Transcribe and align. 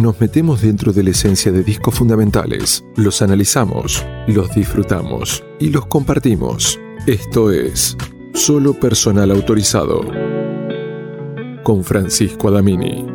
Nos 0.00 0.20
metemos 0.20 0.60
dentro 0.60 0.92
de 0.92 1.02
la 1.02 1.10
esencia 1.10 1.50
de 1.50 1.62
discos 1.62 1.94
fundamentales, 1.94 2.84
los 2.96 3.22
analizamos, 3.22 4.04
los 4.26 4.54
disfrutamos 4.54 5.42
y 5.58 5.70
los 5.70 5.86
compartimos. 5.86 6.78
Esto 7.06 7.50
es 7.50 7.96
Solo 8.34 8.74
Personal 8.74 9.30
Autorizado 9.30 10.02
con 11.62 11.82
Francisco 11.82 12.48
Adamini. 12.48 13.06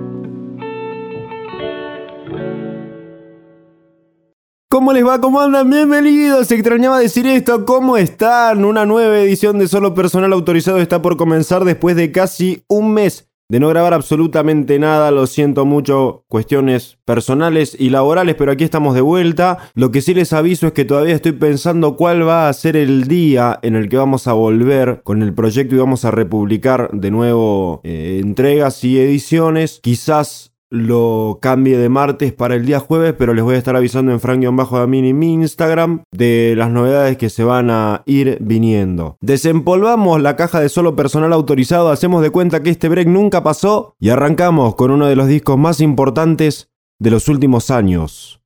¿Cómo 4.67 4.91
les 4.91 5.05
va? 5.05 5.21
¿Cómo 5.21 5.39
andan? 5.39 5.69
Bienvenidos. 5.69 6.47
Se 6.47 6.55
extrañaba 6.55 6.97
decir 6.97 7.27
esto. 7.27 7.63
¿Cómo 7.63 7.95
están? 7.95 8.65
Una 8.65 8.87
nueva 8.87 9.19
edición 9.19 9.59
de 9.59 9.67
Solo 9.67 9.93
Personal 9.93 10.33
Autorizado 10.33 10.79
está 10.79 10.99
por 10.99 11.15
comenzar 11.15 11.63
después 11.63 11.95
de 11.95 12.11
casi 12.11 12.63
un 12.67 12.91
mes 12.93 13.30
de 13.51 13.59
no 13.59 13.67
grabar 13.67 13.93
absolutamente 13.93 14.79
nada. 14.79 15.11
Lo 15.11 15.27
siento 15.27 15.65
mucho, 15.65 16.23
cuestiones 16.29 16.97
personales 17.03 17.75
y 17.77 17.89
laborales, 17.89 18.35
pero 18.35 18.53
aquí 18.53 18.63
estamos 18.63 18.95
de 18.95 19.01
vuelta. 19.01 19.57
Lo 19.75 19.91
que 19.91 19.99
sí 19.99 20.13
les 20.13 20.31
aviso 20.31 20.67
es 20.67 20.73
que 20.73 20.85
todavía 20.85 21.15
estoy 21.15 21.33
pensando 21.33 21.97
cuál 21.97 22.25
va 22.25 22.47
a 22.47 22.53
ser 22.53 22.77
el 22.77 23.09
día 23.09 23.59
en 23.61 23.75
el 23.75 23.89
que 23.89 23.97
vamos 23.97 24.25
a 24.27 24.33
volver 24.33 25.01
con 25.03 25.21
el 25.21 25.33
proyecto 25.33 25.75
y 25.75 25.79
vamos 25.79 26.05
a 26.05 26.11
republicar 26.11 26.91
de 26.93 27.11
nuevo 27.11 27.81
eh, 27.83 28.21
entregas 28.23 28.85
y 28.85 28.97
ediciones. 28.97 29.81
Quizás 29.83 30.50
lo 30.71 31.39
cambie 31.41 31.77
de 31.77 31.89
martes 31.89 32.31
para 32.31 32.55
el 32.55 32.65
día 32.65 32.79
jueves, 32.79 33.13
pero 33.17 33.33
les 33.33 33.43
voy 33.43 33.55
a 33.55 33.57
estar 33.57 33.75
avisando 33.75 34.13
en 34.13 34.21
frank-damin 34.21 35.05
y 35.05 35.13
mi 35.13 35.33
Instagram 35.33 36.03
de 36.11 36.55
las 36.57 36.71
novedades 36.71 37.17
que 37.17 37.29
se 37.29 37.43
van 37.43 37.69
a 37.69 38.03
ir 38.05 38.37
viniendo. 38.39 39.17
Desempolvamos 39.19 40.21
la 40.21 40.37
caja 40.37 40.61
de 40.61 40.69
solo 40.69 40.95
personal 40.95 41.33
autorizado, 41.33 41.89
hacemos 41.89 42.23
de 42.23 42.29
cuenta 42.29 42.63
que 42.63 42.69
este 42.69 42.87
break 42.87 43.07
nunca 43.07 43.43
pasó 43.43 43.95
y 43.99 44.09
arrancamos 44.09 44.75
con 44.75 44.91
uno 44.91 45.07
de 45.07 45.17
los 45.17 45.27
discos 45.27 45.57
más 45.57 45.81
importantes 45.81 46.69
de 46.99 47.11
los 47.11 47.27
últimos 47.27 47.69
años. 47.69 48.41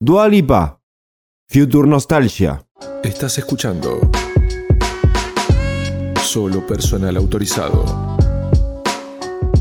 Dualipa, 0.00 0.80
Future 1.48 1.88
Nostalgia. 1.88 2.66
Estás 3.04 3.38
escuchando 3.38 4.00
Solo 6.16 6.66
personal 6.66 7.16
autorizado 7.16 7.84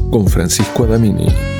con 0.09 0.27
Francisco 0.27 0.83
Adamini. 0.83 1.56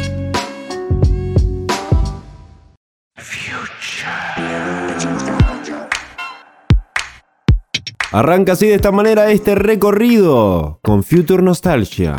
Arranca 8.18 8.54
así 8.54 8.66
de 8.66 8.74
esta 8.74 8.92
manera 8.92 9.30
este 9.30 9.54
recorrido 9.54 10.80
con 10.82 11.04
Future 11.04 11.44
Nostalgia. 11.44 12.16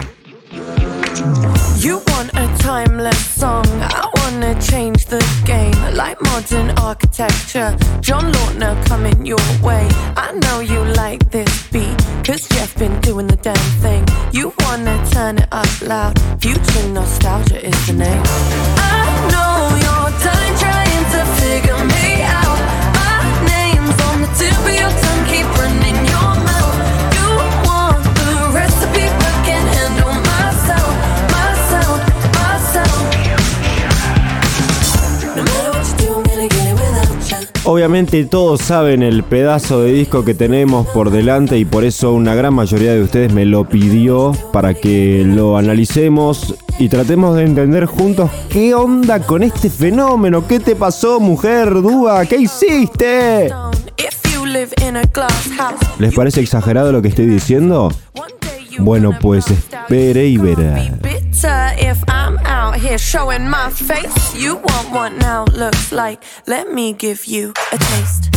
You 1.81 2.01
want 2.13 2.31
a 2.35 2.47
timeless 2.59 3.19
song, 3.19 3.67
I 3.83 4.07
wanna 4.15 4.55
change 4.61 5.07
the 5.07 5.19
game 5.45 5.75
like 5.97 6.17
modern 6.23 6.71
architecture. 6.79 7.77
John 8.01 8.31
Lautner 8.31 8.77
coming 8.87 9.27
your 9.27 9.41
way. 9.61 9.89
I 10.17 10.39
know 10.39 10.61
you 10.61 10.85
like 10.95 11.33
this 11.33 11.67
beat, 11.73 11.99
cause 12.25 12.47
Jeff 12.47 12.77
been 12.79 13.01
doing 13.01 13.27
the 13.27 13.37
damn 13.37 13.57
thing. 13.83 14.07
You 14.31 14.53
wanna 14.61 15.05
turn 15.11 15.39
it 15.39 15.49
up 15.51 15.67
loud, 15.83 16.17
future 16.41 16.89
nostalgia 16.91 17.59
is 17.61 17.87
the 17.89 17.95
name. 17.95 18.23
I 18.77 19.31
know 19.33 19.68
Obviamente 37.71 38.25
todos 38.25 38.63
saben 38.63 39.03
el 39.03 39.25
pedazo 39.25 39.83
de 39.83 39.93
disco 39.93 40.25
que 40.25 40.33
tenemos 40.33 40.87
por 40.87 41.11
delante 41.11 41.59
y 41.59 41.67
por 41.67 41.85
eso 41.85 42.15
una 42.15 42.35
gran 42.35 42.55
mayoría 42.55 42.95
de 42.95 43.03
ustedes 43.03 43.31
me 43.35 43.45
lo 43.45 43.69
pidió 43.69 44.33
para 44.55 44.73
que 44.73 45.23
lo 45.23 45.59
analicemos 45.59 46.55
y 46.79 46.89
tratemos 46.89 47.37
de 47.37 47.45
entender 47.45 47.85
juntos 47.85 48.31
qué 48.49 48.75
onda 48.75 49.21
con 49.21 49.43
este 49.43 49.69
fenómeno. 49.69 50.47
¿Qué 50.47 50.61
te 50.61 50.77
pasó, 50.77 51.21
mujer 51.21 51.83
Dúa? 51.83 52.25
¿Qué 52.25 52.37
hiciste? 52.37 53.51
¿Les 55.99 56.15
parece 56.15 56.41
exagerado 56.41 56.91
lo 56.91 57.03
que 57.03 57.09
estoy 57.09 57.27
diciendo? 57.27 57.93
Bueno, 58.79 59.15
pues 59.21 59.45
espere 59.51 60.27
y 60.27 60.39
verá. 60.39 60.99
Bitter 61.39 61.75
if 61.79 62.03
I'm 62.09 62.39
out 62.45 62.77
here 62.77 62.99
showing 62.99 63.49
my 63.49 63.71
face. 63.71 64.35
You 64.35 64.57
want 64.57 64.91
what 64.91 65.13
now 65.13 65.45
looks 65.45 65.93
like. 65.93 66.23
Let 66.47 66.73
me 66.73 66.93
give 66.93 67.27
you 67.27 67.53
a 67.73 67.79
taste. 67.79 68.31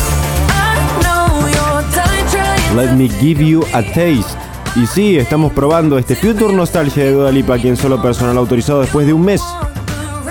Let 2.75 2.95
me 2.95 3.09
give 3.19 3.41
you 3.41 3.63
a 3.73 3.84
taste. 3.84 4.38
Y 4.75 4.85
sí, 4.88 5.17
estamos 5.17 5.51
probando 5.51 5.97
este 5.97 6.16
Future 6.16 6.53
Nostalgia 6.53 7.03
de 7.03 7.11
Dua 7.11 7.31
Lipa, 7.31 7.57
quien 7.57 7.75
solo 7.75 8.01
personal 8.01 8.38
autorizado 8.38 8.81
después 8.81 9.06
de 9.06 9.13
un 9.13 9.23
mes 9.23 9.41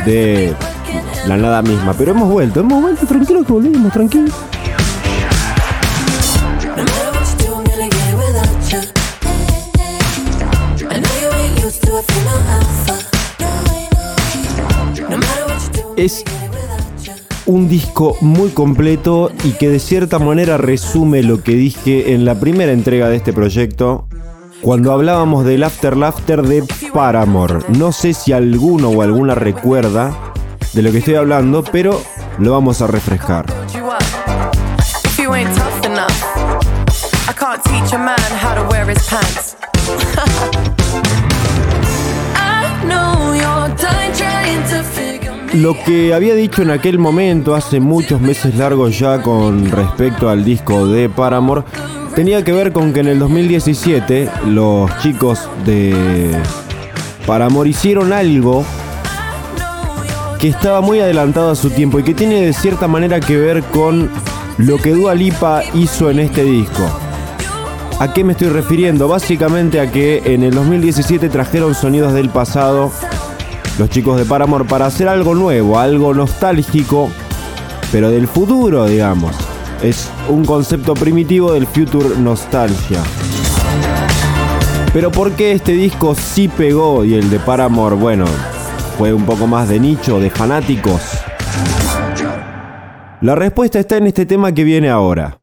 de 0.07 0.55
la 1.27 1.37
nada 1.37 1.63
misma. 1.63 1.93
Pero 1.95 2.13
hemos 2.13 2.29
vuelto, 2.29 2.61
hemos 2.61 2.81
vuelto, 2.81 3.07
tranquilo 3.07 3.45
que 3.45 3.53
volvimos, 3.53 3.93
tranquilo. 3.93 4.33
Es 16.01 16.25
un 17.45 17.69
disco 17.69 18.17
muy 18.23 18.49
completo 18.53 19.31
y 19.45 19.51
que 19.51 19.69
de 19.69 19.79
cierta 19.79 20.19
manera 20.19 20.57
resume 20.57 21.23
lo 21.23 21.43
que 21.43 21.53
dije 21.53 22.15
en 22.15 22.25
la 22.25 22.41
primera 22.41 22.73
entrega 22.73 23.11
de 23.11 23.17
este 23.17 23.35
proyecto. 23.35 24.07
Cuando 24.63 24.93
hablábamos 24.93 25.45
del 25.45 25.63
After 25.63 25.99
Laughter 25.99 26.41
de 26.41 26.65
Paramore. 26.95 27.59
No 27.69 27.93
sé 27.93 28.15
si 28.15 28.33
alguno 28.33 28.89
o 28.89 29.03
alguna 29.03 29.35
recuerda 29.35 30.17
de 30.73 30.81
lo 30.81 30.91
que 30.91 30.99
estoy 31.01 31.17
hablando, 31.17 31.63
pero 31.71 32.01
lo 32.39 32.53
vamos 32.53 32.81
a 32.81 32.87
refrescar. 32.87 33.45
Lo 45.55 45.77
que 45.85 46.15
había 46.15 46.37
dicho 46.37 46.63
en 46.63 46.71
aquel 46.71 47.01
momento, 47.01 47.57
hace 47.57 47.81
muchos 47.81 48.21
meses 48.21 48.55
largos 48.55 48.97
ya 48.97 49.21
con 49.21 49.69
respecto 49.69 50.29
al 50.29 50.45
disco 50.45 50.87
de 50.87 51.09
Paramore, 51.09 51.63
tenía 52.15 52.45
que 52.45 52.53
ver 52.53 52.73
con 52.73 52.93
que 52.93 53.01
en 53.01 53.09
el 53.09 53.19
2017 53.19 54.31
los 54.47 54.97
chicos 54.99 55.49
de 55.67 56.31
Paramore 57.27 57.69
hicieron 57.69 58.13
algo 58.13 58.65
que 60.39 60.49
estaba 60.49 60.81
muy 60.81 61.01
adelantado 61.01 61.51
a 61.51 61.57
su 61.57 61.71
tiempo 61.71 61.99
y 61.99 62.05
que 62.05 62.15
tiene 62.15 62.43
de 62.43 62.53
cierta 62.53 62.87
manera 62.87 63.19
que 63.19 63.37
ver 63.37 63.65
con 63.65 64.09
lo 64.57 64.77
que 64.77 64.91
Dua 64.91 65.17
Lipa 65.17 65.63
hizo 65.75 66.11
en 66.11 66.21
este 66.21 66.45
disco. 66.45 66.89
¿A 67.99 68.13
qué 68.15 68.23
me 68.23 68.33
estoy 68.33 68.49
refiriendo? 68.51 69.09
Básicamente 69.09 69.81
a 69.81 69.91
que 69.91 70.23
en 70.25 70.45
el 70.45 70.55
2017 70.55 71.29
trajeron 71.29 71.75
sonidos 71.75 72.15
del 72.15 72.31
pasado 72.31 72.93
los 73.81 73.89
chicos 73.89 74.19
de 74.19 74.27
Paramore 74.27 74.67
para 74.67 74.85
hacer 74.85 75.09
algo 75.09 75.35
nuevo, 75.35 75.79
algo 75.79 76.13
nostálgico, 76.13 77.09
pero 77.91 78.11
del 78.11 78.29
futuro, 78.29 78.85
digamos. 78.85 79.35
Es 79.83 80.11
un 80.29 80.45
concepto 80.45 80.93
primitivo 80.93 81.55
del 81.55 81.67
future 81.67 82.11
nostalgia. 82.19 83.03
Pero 84.93 85.11
¿por 85.11 85.33
qué 85.33 85.53
este 85.53 85.73
disco 85.73 86.15
sí 86.15 86.49
pegó 86.49 87.07
y 87.07 87.15
el 87.15 87.31
de 87.31 87.39
Paramore, 87.39 87.97
bueno, 87.97 88.27
fue 88.99 89.15
un 89.15 89.25
poco 89.25 89.47
más 89.47 89.67
de 89.71 89.81
nicho, 89.81 90.21
de 90.21 90.29
fanáticos? 90.29 91.01
La 93.23 93.35
respuesta 93.35 93.79
está 93.79 93.97
en 93.97 94.09
este 94.09 94.27
tema 94.27 94.53
que 94.53 94.63
viene 94.63 94.91
ahora. 94.91 95.40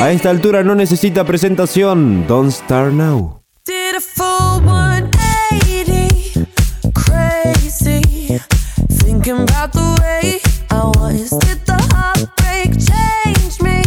A 0.00 0.12
esta 0.12 0.30
altura 0.30 0.62
no 0.62 0.74
necesita 0.74 1.24
presentación. 1.24 2.26
Don't 2.26 2.50
Start 2.50 2.94
Now. 2.94 3.42
Did 3.66 3.96
a 3.96 4.00
full 4.00 4.62
180, 4.64 6.46
crazy. 6.94 8.40
Thinking 8.88 9.42
about 9.42 9.72
the 9.72 9.94
way 10.00 10.40
I 10.70 10.84
was. 10.96 11.28
Did 11.40 11.66
the 11.66 11.76
heartbreak 11.92 12.78
change 12.80 13.60
me? 13.60 13.82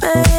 Maybe, 0.00 0.35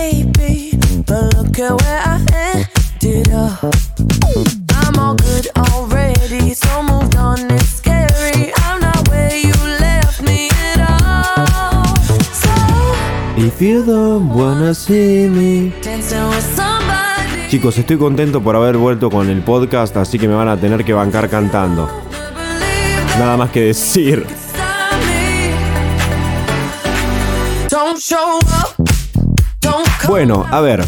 Chicos, 17.49 17.77
estoy 17.77 17.97
contento 17.97 18.41
por 18.41 18.57
haber 18.57 18.75
vuelto 18.75 19.09
con 19.09 19.29
el 19.29 19.41
podcast, 19.41 19.95
así 19.95 20.19
que 20.19 20.27
me 20.27 20.35
van 20.35 20.49
a 20.49 20.57
tener 20.57 20.83
que 20.83 20.91
bancar 20.91 21.29
cantando. 21.29 21.89
Nada 23.17 23.37
más 23.37 23.49
que 23.49 23.61
decir. 23.61 24.25
Bueno, 30.05 30.45
a 30.51 30.59
ver, 30.59 30.83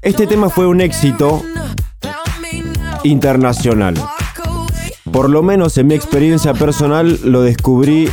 este 0.00 0.26
tema 0.26 0.48
fue 0.48 0.66
un 0.66 0.80
éxito 0.80 1.42
internacional. 3.04 3.94
Por 5.12 5.28
lo 5.28 5.42
menos 5.42 5.76
en 5.76 5.88
mi 5.88 5.94
experiencia 5.94 6.54
personal 6.54 7.20
lo 7.22 7.42
descubrí 7.42 8.08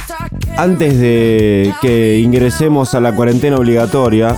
antes 0.58 1.00
de 1.00 1.74
que 1.82 2.20
ingresemos 2.20 2.96
a 2.96 3.00
la 3.00 3.16
cuarentena 3.16 3.58
obligatoria. 3.58 4.36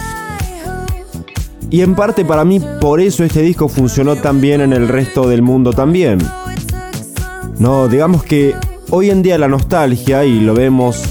Y 1.69 1.81
en 1.81 1.95
parte 1.95 2.25
para 2.25 2.43
mí 2.43 2.61
por 2.81 2.99
eso 2.99 3.23
este 3.23 3.41
disco 3.41 3.69
funcionó 3.69 4.15
tan 4.17 4.41
bien 4.41 4.61
en 4.61 4.73
el 4.73 4.87
resto 4.87 5.27
del 5.29 5.41
mundo 5.41 5.71
también. 5.71 6.19
No, 7.57 7.87
digamos 7.87 8.23
que 8.23 8.55
hoy 8.89 9.09
en 9.09 9.21
día 9.21 9.37
la 9.37 9.47
nostalgia, 9.47 10.25
y 10.25 10.39
lo 10.39 10.53
vemos 10.53 11.03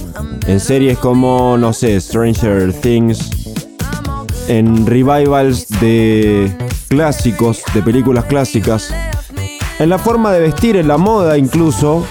en 0.46 0.60
series 0.60 0.98
como, 0.98 1.56
no 1.56 1.72
sé, 1.72 2.00
Stranger 2.00 2.72
Things, 2.72 3.30
en 4.48 4.86
revivals 4.86 5.68
de 5.80 6.50
clásicos, 6.88 7.62
de 7.74 7.82
películas 7.82 8.24
clásicas, 8.24 8.92
en 9.78 9.88
la 9.88 9.98
forma 9.98 10.32
de 10.32 10.40
vestir, 10.40 10.76
en 10.76 10.88
la 10.88 10.96
moda 10.96 11.38
incluso. 11.38 12.06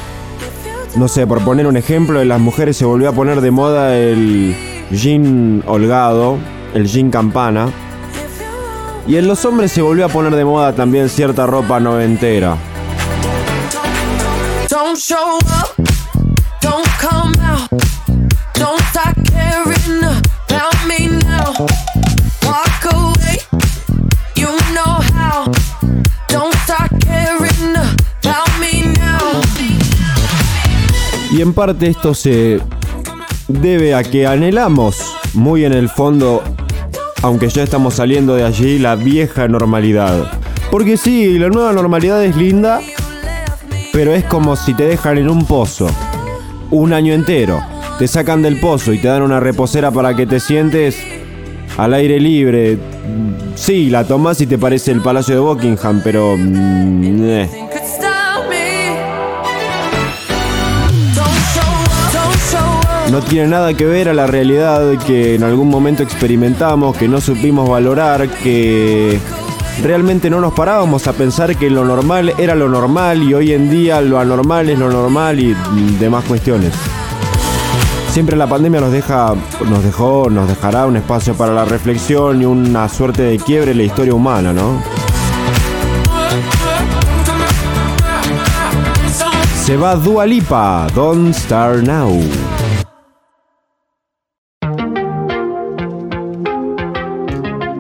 No 0.98 1.08
sé, 1.08 1.28
por 1.28 1.44
poner 1.44 1.68
un 1.68 1.78
ejemplo, 1.78 2.22
en 2.22 2.28
las 2.28 2.40
mujeres 2.40 2.76
se 2.76 2.84
volvió 2.84 3.10
a 3.10 3.12
poner 3.12 3.40
de 3.42 3.52
moda 3.52 3.96
el 3.96 4.56
jean 4.90 5.64
holgado, 5.68 6.40
el 6.74 6.88
jean 6.88 7.12
campana. 7.12 7.70
Y 9.06 9.18
en 9.18 9.28
los 9.28 9.46
hombres 9.46 9.72
se 9.72 9.84
volvió 9.84 10.06
a 10.06 10.10
poner 10.10 10.36
de 10.36 10.44
moda 10.44 10.74
también 10.74 11.08
cierta 11.08 11.46
ropa 11.46 11.80
noventera. 11.80 12.58
Y 31.38 31.42
en 31.44 31.54
parte 31.54 31.86
esto 31.86 32.16
se 32.16 32.60
debe 33.48 33.94
a 33.94 34.02
que 34.02 34.26
anhelamos 34.26 35.00
muy 35.36 35.66
en 35.66 35.74
el 35.74 35.88
fondo, 35.88 36.42
aunque 37.22 37.48
ya 37.48 37.62
estamos 37.62 37.94
saliendo 37.94 38.34
de 38.34 38.44
allí, 38.44 38.80
la 38.80 38.96
vieja 38.96 39.48
normalidad. 39.48 40.32
Porque 40.72 40.98
sí, 40.98 41.38
la 41.38 41.50
nueva 41.50 41.74
normalidad 41.74 42.26
es 42.26 42.36
linda, 42.36 42.82
pero 43.94 44.16
es 44.16 44.24
como 44.24 44.56
si 44.56 44.74
te 44.74 44.86
dejan 44.86 45.20
en 45.20 45.30
un 45.30 45.46
pozo 45.46 45.88
un 46.72 46.92
año 46.92 47.14
entero. 47.14 47.62
Te 48.00 48.08
sacan 48.08 48.42
del 48.42 48.60
pozo 48.60 48.92
y 48.92 48.98
te 48.98 49.08
dan 49.08 49.22
una 49.22 49.40
reposera 49.40 49.92
para 49.92 50.16
que 50.16 50.26
te 50.26 50.40
sientes 50.40 50.98
al 51.78 51.94
aire 51.94 52.20
libre. 52.20 52.80
Sí, 53.54 53.92
la 53.92 54.06
tomas 54.06 54.42
y 54.42 54.48
te 54.48 54.58
parece 54.58 54.92
el 54.92 55.02
Palacio 55.02 55.36
de 55.36 55.42
Buckingham, 55.42 56.02
pero... 56.04 56.36
Mm, 56.36 57.24
eh. 57.30 57.67
No 63.20 63.24
tiene 63.24 63.48
nada 63.48 63.74
que 63.74 63.84
ver 63.84 64.10
a 64.10 64.14
la 64.14 64.28
realidad 64.28 64.96
que 65.00 65.34
en 65.34 65.44
algún 65.44 65.70
momento 65.70 66.04
experimentamos, 66.04 66.96
que 66.96 67.08
no 67.08 67.20
supimos 67.20 67.68
valorar, 67.68 68.30
que 68.30 69.20
realmente 69.82 70.30
no 70.30 70.40
nos 70.40 70.54
parábamos 70.54 71.08
a 71.08 71.14
pensar 71.14 71.56
que 71.56 71.68
lo 71.72 71.84
normal 71.84 72.36
era 72.38 72.54
lo 72.54 72.70
normal 72.70 73.24
y 73.24 73.34
hoy 73.34 73.54
en 73.54 73.72
día 73.72 74.02
lo 74.02 74.20
anormal 74.20 74.70
es 74.70 74.78
lo 74.78 74.92
normal 74.92 75.40
y 75.40 75.56
demás 76.00 76.26
cuestiones. 76.26 76.74
Siempre 78.12 78.38
la 78.38 78.46
pandemia 78.46 78.82
nos 78.82 78.92
deja, 78.92 79.34
nos 79.68 79.84
dejó, 79.84 80.30
nos 80.30 80.48
dejará 80.48 80.86
un 80.86 80.98
espacio 80.98 81.34
para 81.34 81.54
la 81.54 81.66
reflexión 81.66 82.40
y 82.40 82.46
una 82.46 82.88
suerte 82.88 83.24
de 83.24 83.40
quiebre 83.40 83.72
en 83.72 83.78
la 83.78 83.84
historia 83.84 84.14
humana, 84.14 84.54
¿no? 84.54 84.80
Se 89.66 89.76
va 89.76 89.96
Dua 89.96 90.28
Lipa, 90.28 90.86
Don't 90.94 91.34
Start 91.34 91.82
Now. 91.82 92.22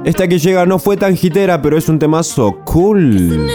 Esta 0.08 0.26
que 0.26 0.40
llega 0.40 0.66
no 0.66 0.80
fue 0.80 0.96
tan 0.96 1.18
hitera, 1.22 1.62
pero 1.62 1.78
es 1.78 1.90
un 1.90 2.00
temazo 2.00 2.62
cool. 2.64 3.50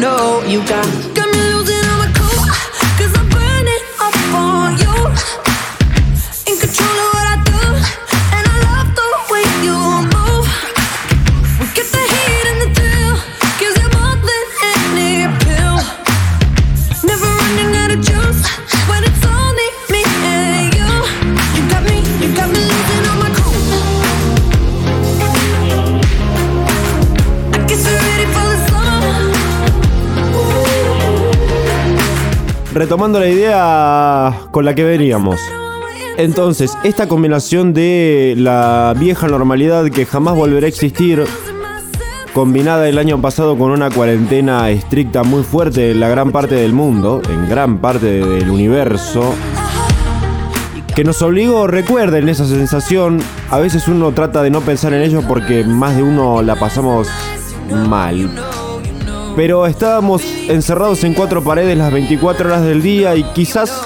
You 0.00 0.64
got 0.68 1.27
retomando 32.78 33.18
la 33.18 33.28
idea 33.28 34.32
con 34.52 34.64
la 34.64 34.72
que 34.72 34.84
veníamos. 34.84 35.40
Entonces, 36.16 36.78
esta 36.84 37.08
combinación 37.08 37.74
de 37.74 38.34
la 38.36 38.94
vieja 38.96 39.26
normalidad 39.26 39.90
que 39.90 40.06
jamás 40.06 40.36
volverá 40.36 40.66
a 40.66 40.68
existir, 40.68 41.24
combinada 42.32 42.88
el 42.88 42.98
año 42.98 43.20
pasado 43.20 43.58
con 43.58 43.72
una 43.72 43.90
cuarentena 43.90 44.70
estricta 44.70 45.24
muy 45.24 45.42
fuerte 45.42 45.90
en 45.90 45.98
la 45.98 46.08
gran 46.08 46.30
parte 46.30 46.54
del 46.54 46.72
mundo, 46.72 47.20
en 47.28 47.48
gran 47.48 47.78
parte 47.78 48.06
del 48.24 48.48
universo, 48.48 49.34
que 50.94 51.02
nos 51.02 51.20
obligó, 51.22 51.66
recuerden 51.66 52.28
esa 52.28 52.46
sensación, 52.46 53.18
a 53.50 53.58
veces 53.58 53.88
uno 53.88 54.12
trata 54.12 54.42
de 54.42 54.50
no 54.50 54.60
pensar 54.60 54.92
en 54.92 55.02
ello 55.02 55.22
porque 55.26 55.64
más 55.64 55.96
de 55.96 56.04
uno 56.04 56.42
la 56.42 56.54
pasamos 56.54 57.08
mal, 57.88 58.30
pero 59.38 59.68
estábamos 59.68 60.24
encerrados 60.48 61.04
en 61.04 61.14
cuatro 61.14 61.44
paredes 61.44 61.78
las 61.78 61.92
24 61.92 62.48
horas 62.48 62.64
del 62.64 62.82
día 62.82 63.14
y 63.14 63.22
quizás 63.34 63.80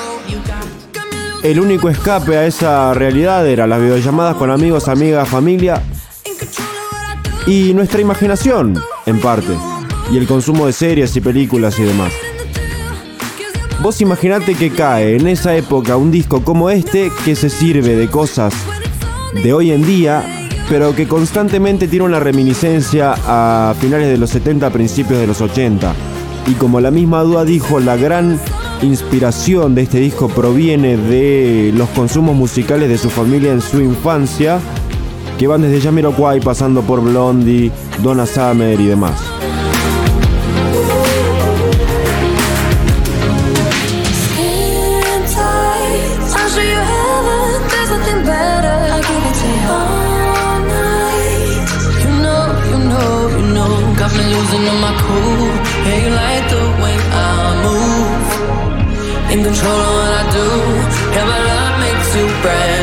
el 1.43 1.61
único 1.61 1.91
escape 1.91 2.39
a 2.39 2.47
esa 2.47 2.95
realidad 2.95 3.47
era 3.47 3.67
las 3.67 3.79
videollamadas 3.79 4.37
con 4.37 4.51
amigos, 4.51 4.89
amigas, 4.89 5.29
familia 5.29 5.83
y 7.47 7.75
nuestra 7.75 8.01
imaginación, 8.01 8.83
en 9.05 9.21
parte, 9.21 9.53
y 10.11 10.17
el 10.17 10.27
consumo 10.27 10.65
de 10.65 10.73
series 10.73 11.15
y 11.17 11.21
películas 11.21 11.79
y 11.79 11.83
demás. 11.83 12.15
Vos 13.83 14.01
imaginate 14.01 14.55
que 14.55 14.71
cae 14.71 15.17
en 15.17 15.29
esa 15.29 15.55
época 15.55 15.99
un 15.99 16.11
disco 16.11 16.43
como 16.43 16.71
este 16.71 17.13
que 17.27 17.37
se 17.37 17.51
sirve 17.51 17.95
de 17.95 18.09
cosas 18.09 18.55
de 19.35 19.53
hoy 19.53 19.71
en 19.73 19.85
día 19.85 20.42
pero 20.69 20.95
que 20.95 21.07
constantemente 21.07 21.89
tiene 21.89 22.05
una 22.05 22.21
reminiscencia 22.21 23.15
a 23.27 23.75
finales 23.81 24.09
de 24.09 24.19
los 24.19 24.31
70, 24.31 24.71
principios 24.71 25.21
de 25.21 25.27
los 25.27 25.41
80. 25.41 25.95
Y 26.47 26.55
como 26.55 26.81
la 26.81 26.91
misma 26.91 27.23
Dua 27.23 27.45
dijo, 27.45 27.81
la 27.81 27.97
gran 27.97 28.39
inspiración 28.83 29.75
de 29.75 29.83
este 29.83 29.99
disco 29.99 30.29
proviene 30.29 30.97
de 30.97 31.73
los 31.75 31.89
consumos 31.91 32.35
musicales 32.35 32.89
de 32.89 32.99
su 32.99 33.11
familia 33.11 33.53
en 33.53 33.61
su 33.61 33.81
infancia, 33.81 34.59
que 35.39 35.47
van 35.47 35.63
desde 35.63 35.81
Jamiroquai 35.81 36.41
pasando 36.41 36.83
por 36.83 37.01
Blondie, 37.01 37.71
Donna 38.03 38.27
Summer 38.27 38.81
y 38.81 38.87
demás. 38.87 39.32
In 59.33 59.43
control 59.43 59.81
of 59.89 59.93
what 59.97 60.13
I 60.21 60.25
do. 60.39 60.49
Yeah, 61.15 61.25
my 61.33 61.41
love 61.49 61.75
makes 61.81 62.09
you 62.17 62.27
brand 62.43 62.82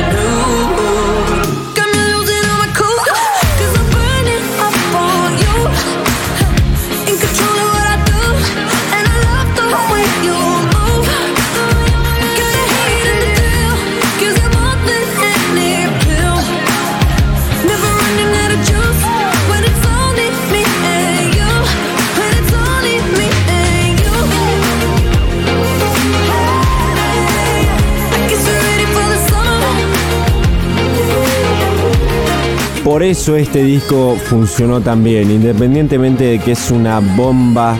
Por 32.89 33.03
eso 33.03 33.36
este 33.36 33.62
disco 33.62 34.15
funcionó 34.15 34.81
tan 34.81 35.03
bien, 35.03 35.29
independientemente 35.29 36.24
de 36.24 36.39
que 36.39 36.53
es 36.53 36.72
una 36.72 37.00
bomba 37.00 37.77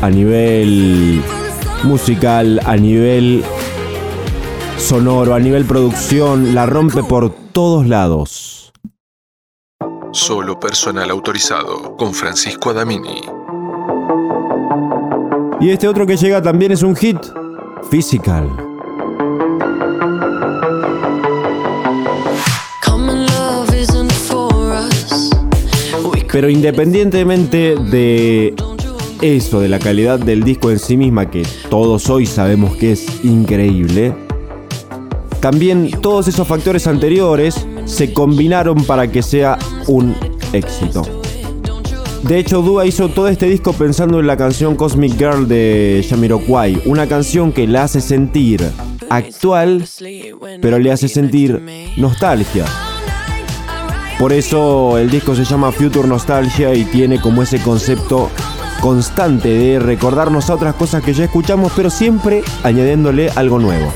a 0.00 0.08
nivel 0.08 1.20
musical, 1.82 2.60
a 2.64 2.76
nivel 2.76 3.42
sonoro, 4.78 5.34
a 5.34 5.40
nivel 5.40 5.64
producción, 5.64 6.54
la 6.54 6.66
rompe 6.66 7.02
por 7.02 7.30
todos 7.52 7.88
lados. 7.88 8.72
Solo 10.12 10.60
personal 10.60 11.10
autorizado 11.10 11.96
con 11.96 12.14
Francisco 12.14 12.70
Adamini. 12.70 13.20
Y 15.60 15.70
este 15.70 15.88
otro 15.88 16.06
que 16.06 16.16
llega 16.16 16.40
también 16.40 16.70
es 16.70 16.84
un 16.84 16.94
hit, 16.94 17.18
Physical. 17.90 18.71
Pero 26.32 26.48
independientemente 26.48 27.76
de 27.76 28.54
eso, 29.20 29.60
de 29.60 29.68
la 29.68 29.78
calidad 29.78 30.18
del 30.18 30.42
disco 30.42 30.70
en 30.70 30.78
sí 30.78 30.96
misma, 30.96 31.30
que 31.30 31.46
todos 31.68 32.08
hoy 32.08 32.24
sabemos 32.24 32.74
que 32.76 32.92
es 32.92 33.22
increíble, 33.22 34.14
también 35.40 35.90
todos 36.00 36.28
esos 36.28 36.48
factores 36.48 36.86
anteriores 36.86 37.66
se 37.84 38.12
combinaron 38.14 38.84
para 38.84 39.10
que 39.10 39.22
sea 39.22 39.58
un 39.86 40.16
éxito. 40.52 41.02
De 42.22 42.38
hecho, 42.38 42.62
Dua 42.62 42.86
hizo 42.86 43.08
todo 43.08 43.28
este 43.28 43.46
disco 43.46 43.72
pensando 43.72 44.20
en 44.20 44.26
la 44.26 44.36
canción 44.36 44.76
Cosmic 44.76 45.18
Girl 45.18 45.46
de 45.46 46.06
Jamiroquai, 46.08 46.82
una 46.86 47.06
canción 47.06 47.52
que 47.52 47.66
la 47.66 47.82
hace 47.82 48.00
sentir 48.00 48.62
actual, 49.10 49.84
pero 50.62 50.78
le 50.78 50.92
hace 50.92 51.08
sentir 51.08 51.60
nostalgia. 51.96 52.64
Por 54.22 54.32
eso 54.32 54.98
el 54.98 55.10
disco 55.10 55.34
se 55.34 55.42
llama 55.42 55.72
Future 55.72 56.06
Nostalgia 56.06 56.72
y 56.74 56.84
tiene 56.84 57.20
como 57.20 57.42
ese 57.42 57.60
concepto 57.60 58.30
constante 58.80 59.48
de 59.48 59.80
recordarnos 59.80 60.48
a 60.48 60.54
otras 60.54 60.76
cosas 60.76 61.02
que 61.02 61.12
ya 61.12 61.24
escuchamos, 61.24 61.72
pero 61.74 61.90
siempre 61.90 62.44
añadiéndole 62.62 63.30
algo 63.30 63.58
nuevo. 63.58 63.92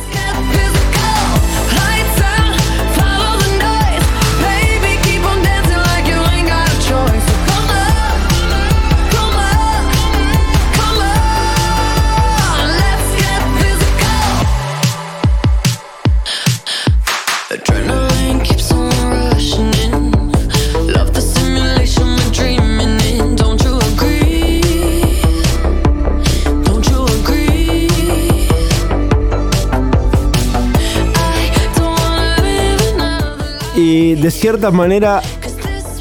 De 34.15 34.31
cierta 34.31 34.71
manera 34.71 35.21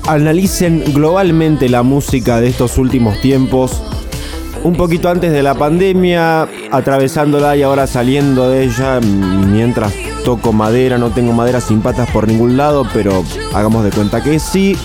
analicen 0.07 0.83
globalmente 0.93 1.67
la 1.69 1.83
música 1.83 2.39
de 2.39 2.47
estos 2.47 2.77
últimos 2.77 3.19
tiempos, 3.21 3.81
un 4.63 4.75
poquito 4.75 5.09
antes 5.09 5.31
de 5.31 5.41
la 5.43 5.55
pandemia, 5.55 6.47
atravesándola 6.71 7.55
y 7.55 7.63
ahora 7.63 7.87
saliendo 7.87 8.49
de 8.49 8.65
ella, 8.65 8.99
mientras 8.99 9.93
toco 10.23 10.53
madera, 10.53 10.97
no 10.97 11.09
tengo 11.09 11.33
madera 11.33 11.61
sin 11.61 11.81
patas 11.81 12.09
por 12.11 12.27
ningún 12.27 12.57
lado, 12.57 12.87
pero 12.93 13.23
hagamos 13.53 13.83
de 13.83 13.91
cuenta 13.91 14.23
que 14.23 14.39
sí, 14.39 14.77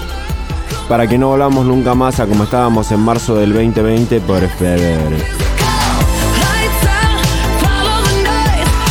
para 0.88 1.06
que 1.06 1.18
no 1.18 1.28
volvamos 1.28 1.66
nunca 1.66 1.94
más 1.94 2.20
a 2.20 2.26
como 2.26 2.44
estábamos 2.44 2.90
en 2.92 3.00
marzo 3.00 3.36
del 3.36 3.52
2020 3.52 4.20
por 4.20 4.46
febrero. 4.48 5.16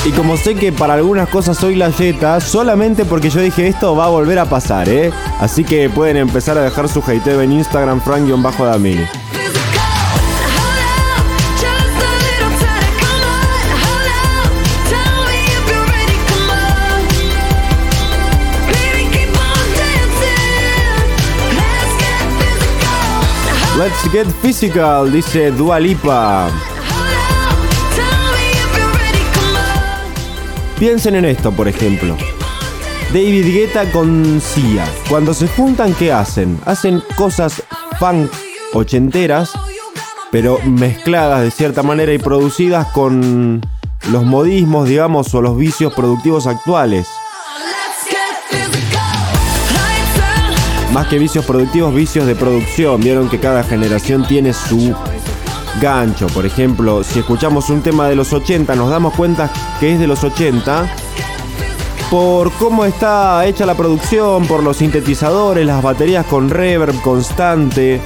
Y 0.05 0.11
como 0.11 0.37
sé 0.37 0.55
que 0.55 0.71
para 0.71 0.93
algunas 0.93 1.27
cosas 1.29 1.57
soy 1.57 1.75
la 1.75 1.89
yeta, 1.89 2.39
solamente 2.39 3.05
porque 3.05 3.29
yo 3.29 3.41
dije 3.41 3.67
esto 3.67 3.95
va 3.95 4.05
a 4.05 4.09
volver 4.09 4.39
a 4.39 4.45
pasar, 4.45 4.87
¿eh? 4.87 5.11
Así 5.39 5.63
que 5.63 5.89
pueden 5.89 6.17
empezar 6.17 6.57
a 6.57 6.61
dejar 6.61 6.87
su 6.87 7.01
hateo 7.01 7.41
en 7.41 7.51
Instagram, 7.51 8.01
frank-damini. 8.01 9.05
Let's 23.77 24.11
get 24.11 24.27
physical, 24.41 25.11
dice 25.11 25.51
Dua 25.51 25.79
Piensen 30.79 31.15
en 31.15 31.25
esto, 31.25 31.51
por 31.51 31.67
ejemplo. 31.67 32.15
David 33.13 33.53
Guetta 33.53 33.91
con 33.91 34.39
Sia. 34.39 34.87
Cuando 35.09 35.33
se 35.33 35.49
juntan, 35.49 35.93
¿qué 35.93 36.13
hacen? 36.13 36.57
Hacen 36.65 37.03
cosas 37.17 37.61
funk 37.99 38.31
ochenteras, 38.71 39.51
pero 40.31 40.57
mezcladas 40.63 41.41
de 41.41 41.51
cierta 41.51 41.83
manera 41.83 42.13
y 42.13 42.17
producidas 42.17 42.87
con 42.93 43.59
los 44.09 44.23
modismos, 44.23 44.87
digamos, 44.87 45.33
o 45.35 45.41
los 45.41 45.57
vicios 45.57 45.93
productivos 45.93 46.47
actuales. 46.47 47.09
Más 50.93 51.07
que 51.07 51.19
vicios 51.19 51.43
productivos, 51.43 51.93
vicios 51.93 52.25
de 52.25 52.35
producción. 52.35 53.01
Vieron 53.01 53.27
que 53.29 53.39
cada 53.39 53.63
generación 53.63 54.25
tiene 54.25 54.53
su 54.53 54.95
gancho. 55.81 56.27
Por 56.27 56.45
ejemplo, 56.45 57.03
si 57.03 57.19
escuchamos 57.19 57.69
un 57.69 57.81
tema 57.81 58.07
de 58.07 58.15
los 58.15 58.33
80, 58.33 58.75
nos 58.75 58.89
damos 58.89 59.13
cuenta 59.13 59.51
que 59.79 59.93
es 59.93 59.99
de 59.99 60.07
los 60.07 60.23
80 60.23 60.87
por 62.09 62.51
cómo 62.53 62.85
está 62.85 63.45
hecha 63.45 63.65
la 63.65 63.75
producción, 63.75 64.47
por 64.47 64.63
los 64.63 64.77
sintetizadores, 64.77 65.65
las 65.65 65.83
baterías 65.83 66.25
con 66.25 66.49
reverb 66.49 66.99
constante. 67.01 68.01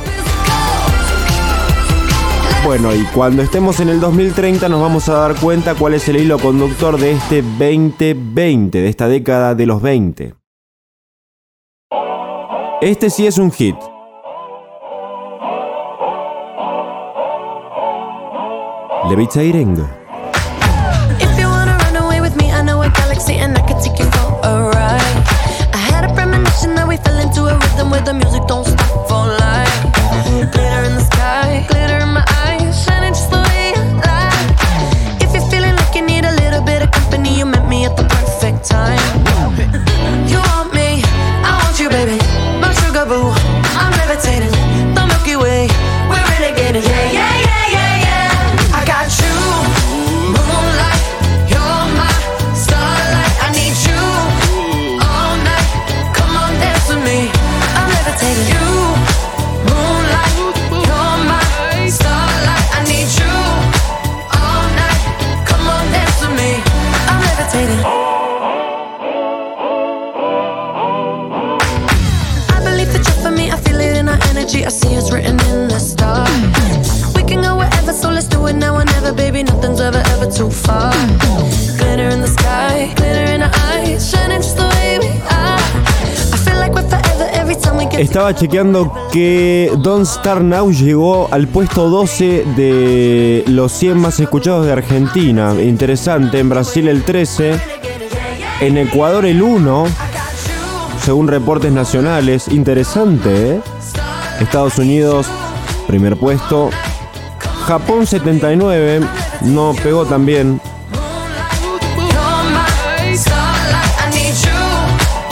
Bueno, 2.66 2.94
y 2.94 3.04
cuando 3.06 3.42
estemos 3.42 3.80
en 3.80 3.90
el 3.90 4.00
2030 4.00 4.70
nos 4.70 4.82
vamos 4.82 5.10
a 5.10 5.14
dar 5.14 5.36
cuenta 5.36 5.76
cuál 5.76 5.94
es 5.94 6.08
el 6.08 6.18
hilo 6.18 6.40
conductor 6.40 6.98
de 6.98 7.12
este 7.12 7.42
2020, 7.42 8.82
de 8.82 8.90
esta 8.90 9.08
década 9.08 9.56
de 9.56 9.66
los 9.66 9.82
20. 9.82 10.34
Este 12.82 13.10
sí 13.10 13.26
es 13.26 13.38
un 13.38 13.52
hit. 13.52 13.76
Levitating. 19.06 19.78
If 21.20 21.38
you 21.38 21.48
wanna 21.48 21.78
run 21.84 21.96
away 21.98 22.22
with 22.22 22.36
me, 22.38 22.52
I 22.52 22.62
know 22.62 22.82
a 22.82 22.90
galaxy 22.90 23.34
and 23.36 23.58
I 23.58 23.62
could 23.68 23.82
take 23.84 24.00
you 24.00 24.06
for 24.06 24.40
a 24.44 24.70
ride. 24.72 25.18
I 25.74 25.78
had 25.92 26.10
a 26.10 26.14
premonition 26.16 26.74
that 26.76 26.88
we 26.88 26.96
fell 26.98 27.20
into 27.20 27.42
a 27.46 27.54
rhythm 27.60 27.90
where 27.92 28.02
the 28.02 28.14
music 28.14 28.48
don't 28.48 28.66
stop 28.66 29.08
for 29.10 29.28
life. 29.44 29.76
Glitter 30.54 30.84
in 30.88 30.96
the 30.96 31.04
sky, 31.12 31.66
glitter 31.70 31.98
in 31.98 32.10
my 32.14 32.26
eyes, 32.48 32.86
shining 32.86 33.14
Estaba 88.14 88.36
chequeando 88.36 88.94
que 89.12 89.72
Don't 89.80 90.06
Star 90.06 90.44
Now 90.44 90.72
llegó 90.72 91.28
al 91.32 91.48
puesto 91.48 91.90
12 91.90 92.46
de 92.56 93.44
los 93.48 93.72
100 93.72 93.98
más 93.98 94.20
escuchados 94.20 94.68
de 94.68 94.72
Argentina. 94.72 95.56
Interesante. 95.60 96.38
En 96.38 96.48
Brasil 96.48 96.88
el 96.90 97.02
13. 97.02 97.60
En 98.62 98.78
Ecuador 98.78 99.26
el 99.26 99.42
1. 99.42 99.86
Según 101.04 101.28
reportes 101.28 101.72
nacionales. 101.72 102.50
Interesante, 102.50 103.56
¿eh? 103.56 103.62
Estados 104.40 104.78
Unidos, 104.78 105.26
primer 105.88 106.16
puesto. 106.16 106.70
Japón 107.66 108.06
79. 108.06 109.02
No 109.42 109.74
pegó 109.82 110.06
tan 110.06 110.24
bien. 110.24 110.62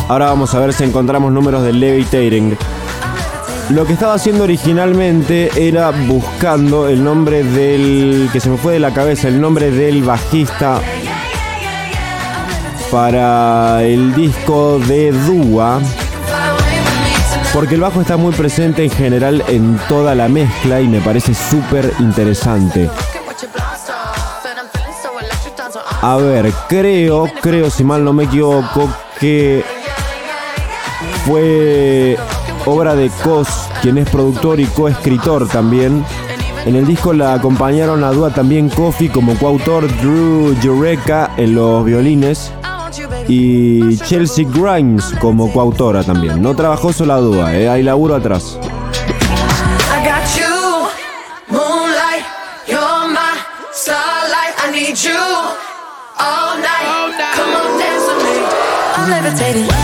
Ahora 0.07 0.25
vamos 0.25 0.55
a 0.55 0.59
ver 0.59 0.73
si 0.73 0.83
encontramos 0.83 1.31
números 1.31 1.61
de 1.61 1.73
Levitating. 1.73 2.57
Lo 3.71 3.85
que 3.85 3.93
estaba 3.93 4.15
haciendo 4.15 4.43
originalmente 4.43 5.49
era 5.55 5.91
buscando 5.91 6.89
el 6.89 7.01
nombre 7.01 7.41
del. 7.41 8.29
que 8.33 8.41
se 8.41 8.49
me 8.49 8.57
fue 8.57 8.73
de 8.73 8.79
la 8.79 8.93
cabeza, 8.93 9.29
el 9.29 9.39
nombre 9.39 9.71
del 9.71 10.03
bajista 10.03 10.81
para 12.91 13.81
el 13.83 14.13
disco 14.13 14.77
de 14.79 15.13
Dua. 15.13 15.79
Porque 17.53 17.75
el 17.75 17.81
bajo 17.81 18.01
está 18.01 18.17
muy 18.17 18.33
presente 18.33 18.83
en 18.83 18.89
general 18.89 19.41
en 19.47 19.79
toda 19.87 20.15
la 20.15 20.27
mezcla 20.27 20.81
y 20.81 20.87
me 20.89 20.99
parece 20.99 21.33
súper 21.33 21.93
interesante. 21.99 22.89
A 26.01 26.17
ver, 26.17 26.51
creo, 26.67 27.31
creo 27.41 27.69
si 27.69 27.85
mal 27.85 28.03
no 28.03 28.11
me 28.11 28.25
equivoco, 28.25 28.89
que 29.17 29.63
fue 31.25 32.17
obra 32.65 32.95
de 32.95 33.09
Cos, 33.23 33.60
quien 33.81 33.97
es 33.97 34.09
productor 34.09 34.59
y 34.59 34.65
coescritor 34.65 35.47
también. 35.47 36.05
En 36.65 36.75
el 36.75 36.85
disco 36.85 37.13
la 37.13 37.33
acompañaron 37.33 38.03
a 38.03 38.11
Dua 38.11 38.31
también 38.31 38.69
Kofi 38.69 39.09
como 39.09 39.35
coautor, 39.35 39.87
Drew 39.97 40.55
Jureka 40.61 41.31
en 41.37 41.55
los 41.55 41.83
violines 41.83 42.51
y 43.27 43.97
Chelsea 43.97 44.45
Grimes 44.47 45.13
como 45.19 45.51
coautora 45.51 46.03
también. 46.03 46.41
No 46.41 46.55
trabajó 46.55 46.93
sola 46.93 47.17
Dua, 47.17 47.55
¿eh? 47.55 47.67
hay 47.67 47.81
laburo 47.81 48.15
atrás. 48.15 48.59
Levitating, 59.07 59.80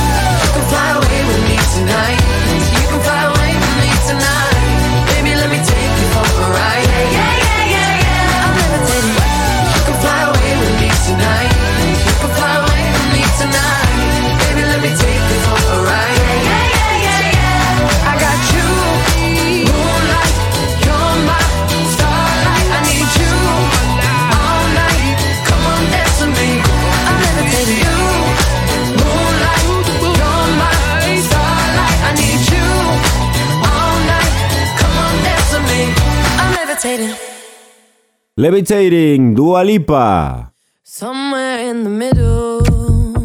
Dua 38.49 39.61
Lipa. 39.61 40.53
Somewhere 40.81 41.69
in 41.69 41.83
the 41.83 41.89
middle. 41.89 42.63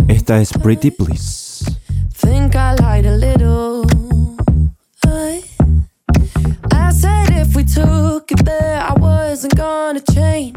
Esta 0.09 0.41
es 0.41 0.53
Pretty 0.53 0.91
Please. 0.91 1.65
Think 2.13 2.57
I 2.57 2.75
lied 2.75 3.07
a 3.07 3.17
little. 3.17 3.87
I, 5.07 5.45
I 6.73 6.91
said 6.91 7.31
if 7.31 7.55
we 7.55 7.63
took 7.63 8.33
it 8.33 8.45
there, 8.45 8.83
I 8.83 8.95
wasn't 8.95 9.55
gonna 9.55 10.01
change. 10.13 10.57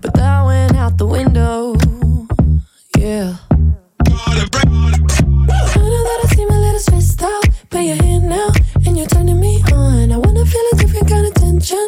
But 0.00 0.14
that 0.14 0.46
went 0.46 0.76
out 0.76 0.96
the 0.96 1.06
window. 1.06 1.76
Yeah. 2.96 3.36
I 4.00 4.44
know 5.76 6.02
that 6.08 6.20
I 6.24 6.34
seem 6.34 6.48
a 6.48 6.58
little 6.58 6.80
stressed 6.80 7.22
out, 7.22 7.44
but 7.68 7.80
you're 7.80 8.02
here 8.02 8.20
now 8.22 8.48
and 8.86 8.96
you're 8.96 9.08
turning 9.08 9.38
me 9.38 9.62
on. 9.72 10.10
I 10.10 10.16
wanna 10.16 10.46
feel 10.46 10.64
a 10.72 10.76
different 10.76 11.06
kind 11.06 11.26
of 11.26 11.34
tension. 11.34 11.86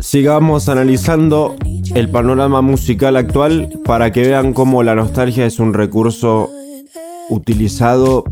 Sigamos 0.00 0.68
analizando 0.68 1.56
el 1.94 2.08
panorama 2.08 2.62
musical 2.62 3.16
actual 3.16 3.68
para 3.84 4.10
que 4.12 4.22
vean 4.22 4.52
cómo 4.52 4.82
la 4.82 4.94
nostalgia 4.94 5.44
es 5.46 5.58
un 5.58 5.74
recurso 5.74 6.50
utilizado 7.28 8.24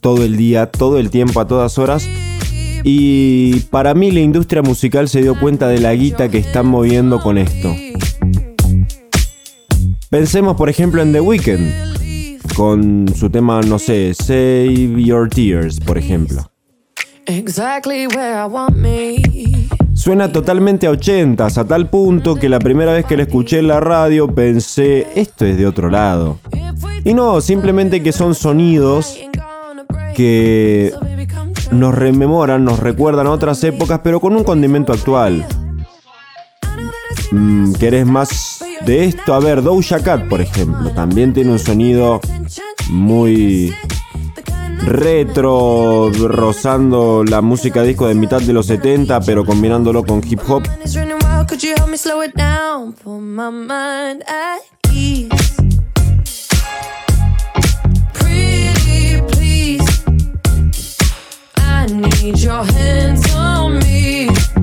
todo 0.00 0.24
el 0.24 0.36
día, 0.36 0.66
todo 0.66 0.98
el 0.98 1.10
tiempo, 1.10 1.40
a 1.40 1.46
todas 1.46 1.78
horas. 1.78 2.08
Y 2.82 3.60
para 3.70 3.94
mí 3.94 4.10
la 4.10 4.20
industria 4.20 4.62
musical 4.62 5.08
se 5.08 5.22
dio 5.22 5.38
cuenta 5.38 5.68
de 5.68 5.80
la 5.80 5.94
guita 5.94 6.28
que 6.28 6.38
están 6.38 6.66
moviendo 6.66 7.20
con 7.20 7.38
esto. 7.38 7.74
Pensemos 10.10 10.56
por 10.56 10.68
ejemplo 10.68 11.02
en 11.02 11.12
The 11.12 11.20
Weeknd, 11.20 12.52
con 12.54 13.06
su 13.14 13.28
tema, 13.28 13.60
no 13.60 13.78
sé, 13.78 14.14
Save 14.14 15.02
Your 15.02 15.28
Tears, 15.28 15.80
por 15.80 15.98
ejemplo. 15.98 16.50
Exactly 17.26 18.06
where 18.06 18.34
I 18.34 18.46
want 18.46 18.76
me. 18.76 19.20
Suena 19.94 20.30
totalmente 20.30 20.86
a 20.86 20.90
ochentas, 20.90 21.58
a 21.58 21.64
tal 21.66 21.90
punto 21.90 22.36
que 22.36 22.48
la 22.48 22.58
primera 22.58 22.92
vez 22.92 23.04
que 23.04 23.16
la 23.16 23.24
escuché 23.24 23.58
en 23.58 23.68
la 23.68 23.80
radio 23.80 24.32
pensé, 24.32 25.08
esto 25.14 25.44
es 25.44 25.56
de 25.56 25.66
otro 25.66 25.90
lado. 25.90 26.38
Y 27.04 27.14
no, 27.14 27.40
simplemente 27.40 28.02
que 28.02 28.12
son 28.12 28.34
sonidos 28.34 29.18
que 30.14 30.92
nos 31.72 31.94
rememoran, 31.94 32.64
nos 32.64 32.78
recuerdan 32.78 33.26
a 33.26 33.32
otras 33.32 33.62
épocas, 33.64 34.00
pero 34.04 34.20
con 34.20 34.36
un 34.36 34.44
condimento 34.44 34.92
actual. 34.92 35.44
Mm, 37.32 37.72
¿Querés 37.74 38.06
más 38.06 38.64
de 38.84 39.04
esto? 39.06 39.34
A 39.34 39.40
ver, 39.40 39.62
Doja 39.62 40.00
Cat, 40.00 40.28
por 40.28 40.40
ejemplo, 40.40 40.90
también 40.90 41.32
tiene 41.32 41.50
un 41.50 41.58
sonido 41.58 42.20
muy 42.88 43.74
retro, 44.84 46.10
rozando 46.10 47.24
la 47.24 47.40
música 47.40 47.82
disco 47.82 48.06
de 48.06 48.14
mitad 48.14 48.40
de 48.40 48.52
los 48.52 48.66
70, 48.66 49.20
pero 49.20 49.44
combinándolo 49.44 50.04
con 50.04 50.20
hip 50.26 50.40
hop. 50.48 50.62
Need 62.26 62.38
your 62.38 62.64
hands 62.64 63.32
on 63.34 63.78
me. 63.78 64.55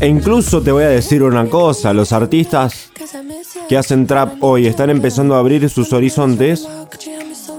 E 0.00 0.08
incluso 0.08 0.62
te 0.62 0.72
voy 0.72 0.84
a 0.84 0.88
decir 0.88 1.22
una 1.22 1.46
cosa, 1.46 1.92
los 1.92 2.12
artistas 2.12 2.90
que 3.68 3.76
hacen 3.76 4.06
trap 4.06 4.42
hoy 4.42 4.66
están 4.66 4.90
empezando 4.90 5.34
a 5.34 5.38
abrir 5.38 5.70
sus 5.70 5.92
horizontes, 5.92 6.66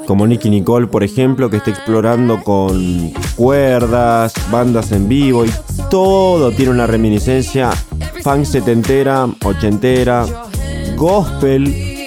como 0.05 0.27
Nicky 0.27 0.49
Nicole, 0.49 0.87
por 0.87 1.03
ejemplo, 1.03 1.49
que 1.49 1.57
está 1.57 1.69
explorando 1.69 2.43
con 2.43 3.13
cuerdas, 3.35 4.33
bandas 4.51 4.91
en 4.91 5.07
vivo 5.07 5.45
y 5.45 5.51
todo 5.89 6.51
tiene 6.51 6.71
una 6.71 6.85
reminiscencia 6.85 7.71
funk 8.21 8.45
setentera, 8.45 9.27
ochentera, 9.43 10.25
gospel. 10.97 12.03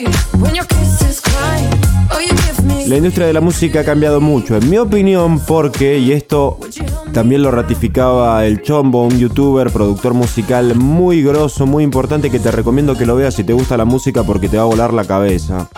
La 2.86 2.96
industria 2.96 3.26
de 3.26 3.32
la 3.32 3.40
música 3.40 3.80
ha 3.80 3.84
cambiado 3.84 4.20
mucho, 4.20 4.56
en 4.56 4.70
mi 4.70 4.78
opinión, 4.78 5.40
porque, 5.40 5.98
y 5.98 6.12
esto 6.12 6.60
también 7.12 7.42
lo 7.42 7.50
ratificaba 7.50 8.46
el 8.46 8.62
Chombo, 8.62 9.02
un 9.02 9.18
youtuber, 9.18 9.72
productor 9.72 10.14
musical 10.14 10.76
muy 10.76 11.20
grosso, 11.20 11.66
muy 11.66 11.82
importante, 11.82 12.30
que 12.30 12.38
te 12.38 12.52
recomiendo 12.52 12.96
que 12.96 13.04
lo 13.04 13.16
veas 13.16 13.34
si 13.34 13.42
te 13.42 13.52
gusta 13.52 13.76
la 13.76 13.84
música 13.84 14.22
porque 14.22 14.48
te 14.48 14.56
va 14.56 14.62
a 14.62 14.66
volar 14.66 14.94
la 14.94 15.04
cabeza. 15.04 15.68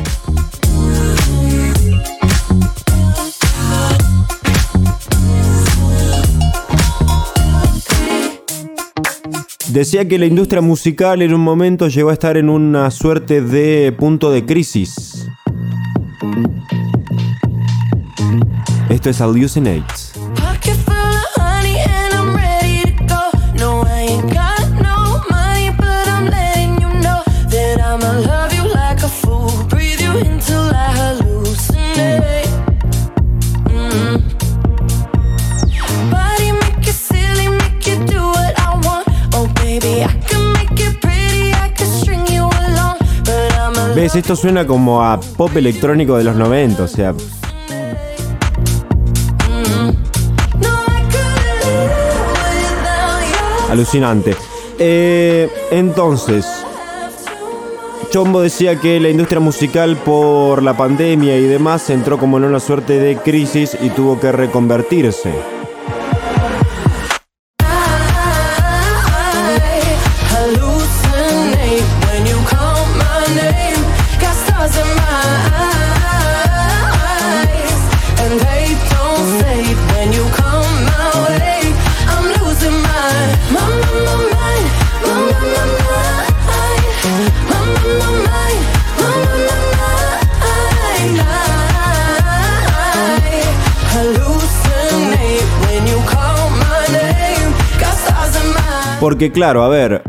Decía 9.71 10.07
que 10.07 10.18
la 10.18 10.27
industria 10.27 10.61
musical 10.61 11.23
en 11.23 11.33
un 11.33 11.40
momento 11.40 11.88
llegó 11.88 12.11
a 12.11 12.12
estar 12.12 12.37
en 12.37 12.51
una 12.51 12.90
suerte 12.90 13.40
de 13.40 13.92
punto 13.92 14.31
de 14.31 14.44
crisis. 14.44 15.27
Esto 18.88 19.11
es 19.11 19.20
Hallucinates. 19.20 20.12
¿Ves? 43.94 44.14
Esto 44.14 44.37
suena 44.37 44.64
como 44.64 45.03
a 45.03 45.18
pop 45.18 45.57
electrónico 45.57 46.16
de 46.16 46.24
los 46.24 46.37
90, 46.37 46.83
o 46.85 46.87
sea. 46.87 47.14
Alucinante. 53.69 54.35
Eh, 54.79 55.51
entonces, 55.71 56.47
Chombo 58.11 58.41
decía 58.41 58.81
que 58.81 59.01
la 59.01 59.11
industria 59.11 59.41
musical 59.41 59.97
por 59.97 60.63
la 60.63 60.77
pandemia 60.77 61.37
y 61.37 61.43
demás 61.43 61.91
entró 61.91 62.19
como 62.19 62.39
en 62.39 62.45
una 62.45 62.61
suerte 62.61 62.99
de 62.99 63.17
crisis 63.17 63.77
y 63.81 63.91
tuvo 63.91 64.19
que 64.19 64.33
reconvertirse. 64.33 65.58
Porque 99.09 99.33
claro, 99.33 99.62
a 99.62 99.68
ver, 99.68 100.03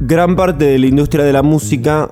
gran 0.00 0.34
parte 0.34 0.64
de 0.64 0.78
la 0.78 0.86
industria 0.86 1.26
de 1.26 1.32
la 1.34 1.42
música, 1.42 2.08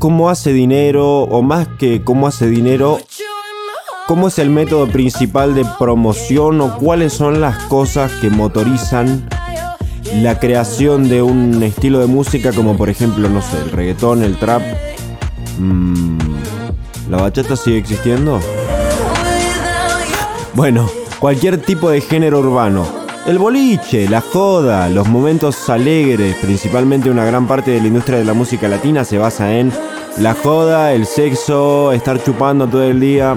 ¿cómo 0.00 0.28
hace 0.30 0.52
dinero? 0.52 1.20
O 1.22 1.42
más 1.42 1.68
que 1.78 2.02
cómo 2.02 2.26
hace 2.26 2.48
dinero, 2.48 2.98
¿cómo 4.08 4.26
es 4.26 4.40
el 4.40 4.50
método 4.50 4.88
principal 4.88 5.54
de 5.54 5.64
promoción 5.78 6.60
o 6.60 6.76
cuáles 6.78 7.12
son 7.12 7.40
las 7.40 7.56
cosas 7.66 8.10
que 8.14 8.30
motorizan 8.30 9.28
la 10.22 10.40
creación 10.40 11.08
de 11.08 11.22
un 11.22 11.62
estilo 11.62 12.00
de 12.00 12.06
música 12.06 12.52
como 12.52 12.76
por 12.76 12.90
ejemplo, 12.90 13.28
no 13.28 13.42
sé, 13.42 13.60
el 13.60 13.70
reggaetón, 13.70 14.24
el 14.24 14.36
trap? 14.36 14.62
Mm, 15.60 16.18
¿La 17.10 17.18
bachata 17.18 17.54
sigue 17.54 17.78
existiendo? 17.78 18.40
Bueno, 20.54 20.90
cualquier 21.20 21.58
tipo 21.58 21.90
de 21.90 22.00
género 22.00 22.40
urbano 22.40 23.05
el 23.26 23.38
boliche, 23.38 24.08
la 24.08 24.20
joda, 24.20 24.88
los 24.88 25.08
momentos 25.08 25.68
alegres, 25.68 26.36
principalmente 26.36 27.10
una 27.10 27.24
gran 27.24 27.48
parte 27.48 27.72
de 27.72 27.80
la 27.80 27.88
industria 27.88 28.18
de 28.18 28.24
la 28.24 28.34
música 28.34 28.68
latina 28.68 29.04
se 29.04 29.18
basa 29.18 29.52
en 29.52 29.72
la 30.18 30.34
joda, 30.34 30.92
el 30.92 31.06
sexo, 31.06 31.92
estar 31.92 32.22
chupando 32.22 32.68
todo 32.68 32.84
el 32.84 33.00
día. 33.00 33.36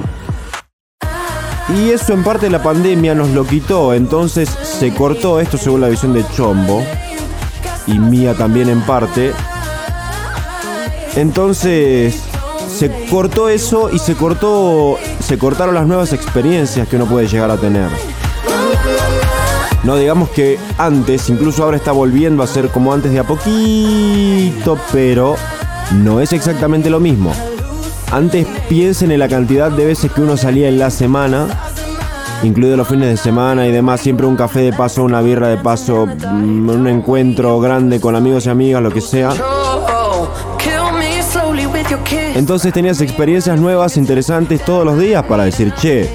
Y 1.76 1.90
eso 1.90 2.14
en 2.14 2.24
parte 2.24 2.50
la 2.50 2.62
pandemia 2.62 3.16
nos 3.16 3.30
lo 3.30 3.46
quitó, 3.46 3.94
entonces 3.96 4.50
se 4.50 4.94
cortó 4.94 5.40
esto 5.40 5.58
según 5.58 5.82
la 5.82 5.90
visión 5.90 6.14
de 6.14 6.24
Chombo 6.36 6.84
y 7.88 7.98
mía 7.98 8.36
también 8.36 8.70
en 8.70 8.82
parte. 8.82 9.34
Entonces 11.16 12.22
se 12.70 12.92
cortó 13.10 13.50
eso 13.50 13.90
y 13.92 13.98
se 13.98 14.14
cortó 14.14 15.00
se 15.20 15.40
cortaron 15.40 15.74
las 15.74 15.88
nuevas 15.88 16.14
experiencias 16.14 16.88
que 16.88 16.96
uno 16.96 17.08
puede 17.08 17.28
llegar 17.28 17.50
a 17.50 17.58
tener. 17.58 18.19
No 19.84 19.96
digamos 19.96 20.30
que 20.30 20.60
antes, 20.78 21.30
incluso 21.30 21.64
ahora 21.64 21.78
está 21.78 21.92
volviendo 21.92 22.44
a 22.44 22.48
ser 22.48 22.70
como 22.70 22.94
antes 22.94 23.12
de 23.12 23.20
a 23.20 23.24
poquito, 23.24 24.78
pero 24.92 25.36
no 26.04 26.20
es 26.20 26.34
exactamente 26.34 26.90
lo 26.90 27.00
mismo. 27.00 27.32
Antes 28.12 28.46
piensen 28.68 29.12
en 29.12 29.20
la 29.20 29.30
cantidad 29.30 29.72
de 29.72 29.86
veces 29.86 30.12
que 30.12 30.22
uno 30.22 30.36
salía 30.36 30.68
en 30.68 30.80
la 30.80 30.90
semana, 30.90 31.48
incluidos 32.44 32.78
los 32.78 32.88
fines 32.88 33.10
de 33.10 33.18
semana 33.18 33.68
y 33.68 33.72
demás, 33.72 34.02
siempre 34.02 34.26
un 34.26 34.36
café 34.36 34.62
de 34.62 34.74
paso, 34.74 35.04
una 35.04 35.22
birra 35.22 35.48
de 35.48 35.58
paso, 35.58 36.08
mm, 36.08 36.70
un 36.70 36.88
encuentro 36.88 37.60
grande 37.60 38.02
con 38.02 38.16
amigos 38.16 38.48
y 38.48 38.50
amigas, 38.50 38.82
lo 38.82 38.92
que 38.92 39.02
sea. 39.02 39.32
Entonces 42.36 42.74
tenías 42.74 43.00
experiencias 43.02 43.60
nuevas, 43.60 43.96
interesantes 43.98 44.64
todos 44.66 44.86
los 44.86 45.00
días 45.00 45.24
para 45.26 45.46
decir, 45.46 45.74
che, 45.76 46.10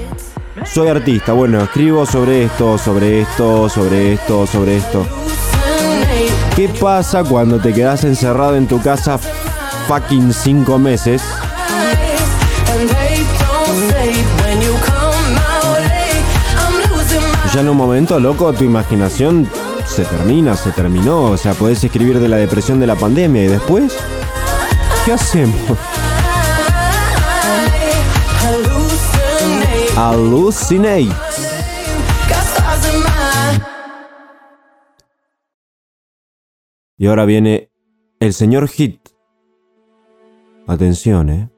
soy 0.62 0.88
artista, 0.88 1.32
bueno, 1.32 1.62
escribo 1.62 2.06
sobre 2.06 2.44
esto, 2.44 2.78
sobre 2.78 3.22
esto, 3.22 3.68
sobre 3.68 4.14
esto, 4.14 4.46
sobre 4.46 4.76
esto. 4.76 5.06
¿Qué 6.54 6.68
pasa 6.68 7.24
cuando 7.24 7.58
te 7.58 7.72
quedas 7.72 8.04
encerrado 8.04 8.56
en 8.56 8.68
tu 8.68 8.80
casa 8.80 9.18
fucking 9.88 10.32
cinco 10.32 10.78
meses? 10.78 11.22
Ya 17.52 17.60
en 17.60 17.68
un 17.68 17.76
momento, 17.76 18.20
loco, 18.20 18.52
tu 18.52 18.64
imaginación 18.64 19.48
se 19.86 20.04
termina, 20.04 20.56
se 20.56 20.70
terminó. 20.70 21.24
O 21.24 21.36
sea, 21.36 21.54
podés 21.54 21.82
escribir 21.82 22.20
de 22.20 22.28
la 22.28 22.36
depresión 22.36 22.80
de 22.80 22.86
la 22.86 22.96
pandemia 22.96 23.44
y 23.44 23.46
después, 23.48 23.92
¿qué 25.04 25.12
hacemos? 25.12 25.78
Hallucinate. 29.96 31.08
Y 36.96 37.06
ahora 37.06 37.24
viene 37.24 37.70
el 38.18 38.32
señor 38.32 38.68
Hit. 38.68 39.00
Atención, 40.66 41.30
¿eh? 41.30 41.48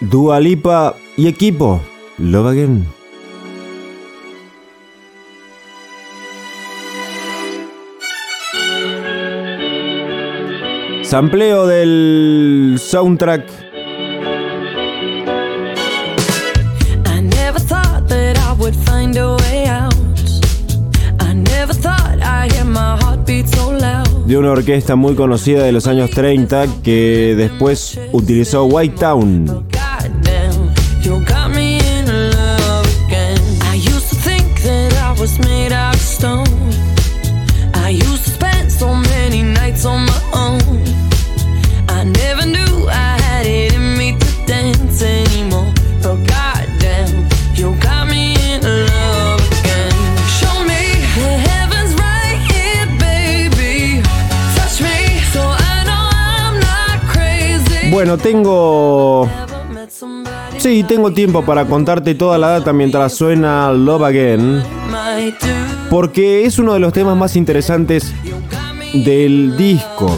Dualipa 0.00 0.94
y 1.16 1.26
equipo. 1.26 1.80
Love 2.18 2.46
again. 2.46 3.05
Sampleo 11.06 11.68
del 11.68 12.78
soundtrack. 12.80 13.46
De 24.26 24.36
una 24.36 24.50
orquesta 24.50 24.96
muy 24.96 25.14
conocida 25.14 25.62
de 25.62 25.70
los 25.70 25.86
años 25.86 26.10
30 26.10 26.66
que 26.82 27.34
después 27.36 28.00
utilizó 28.10 28.64
White 28.64 28.96
Town. 28.98 29.75
Bueno, 57.96 58.18
tengo... 58.18 59.26
Sí, 60.58 60.84
tengo 60.86 61.14
tiempo 61.14 61.42
para 61.46 61.64
contarte 61.64 62.14
toda 62.14 62.36
la 62.36 62.48
data 62.48 62.74
mientras 62.74 63.14
suena 63.14 63.72
Love 63.72 64.02
Again. 64.02 64.62
Porque 65.88 66.44
es 66.44 66.58
uno 66.58 66.74
de 66.74 66.78
los 66.78 66.92
temas 66.92 67.16
más 67.16 67.36
interesantes 67.36 68.12
del 68.92 69.56
disco. 69.56 70.14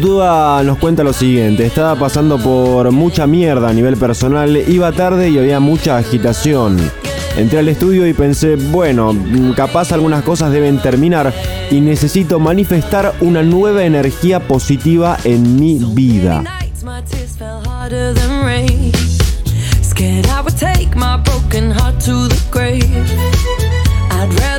Duda 0.00 0.62
nos 0.62 0.78
cuenta 0.78 1.04
lo 1.04 1.12
siguiente, 1.12 1.66
estaba 1.66 1.94
pasando 1.96 2.38
por 2.38 2.90
mucha 2.90 3.26
mierda 3.26 3.68
a 3.68 3.74
nivel 3.74 3.98
personal, 3.98 4.56
iba 4.66 4.92
tarde 4.92 5.28
y 5.28 5.36
había 5.36 5.60
mucha 5.60 5.98
agitación. 5.98 6.78
Entré 7.36 7.60
al 7.60 7.68
estudio 7.68 8.06
y 8.06 8.12
pensé, 8.12 8.56
bueno, 8.56 9.14
capaz 9.56 9.92
algunas 9.92 10.22
cosas 10.22 10.52
deben 10.52 10.80
terminar 10.82 11.32
y 11.70 11.80
necesito 11.80 12.38
manifestar 12.38 13.14
una 13.20 13.42
nueva 13.42 13.84
energía 13.84 14.40
positiva 14.40 15.16
en 15.24 15.58
mi 15.58 15.78
vida. 15.94 16.42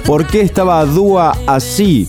¿Por 0.05 0.27
qué 0.27 0.41
estaba 0.41 0.85
Dua 0.85 1.37
así? 1.47 2.07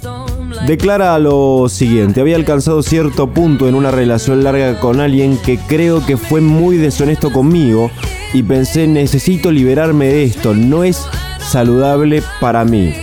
Declara 0.67 1.19
lo 1.19 1.69
siguiente, 1.69 2.21
había 2.21 2.37
alcanzado 2.37 2.83
cierto 2.83 3.27
punto 3.27 3.69
en 3.69 3.75
una 3.75 3.91
relación 3.91 4.45
larga 4.45 4.79
con 4.79 5.01
alguien 5.01 5.37
que 5.37 5.59
creo 5.59 6.07
que 6.07 6.17
fue 6.17 6.41
muy 6.41 6.77
deshonesto 6.77 7.33
conmigo 7.33 7.91
y 8.33 8.45
pensé 8.45 8.87
necesito 8.87 9.51
liberarme 9.51 10.07
de 10.07 10.25
esto, 10.25 10.55
no 10.55 10.85
es 10.85 11.05
saludable 11.41 12.23
para 12.41 12.65
mí. 12.65 12.95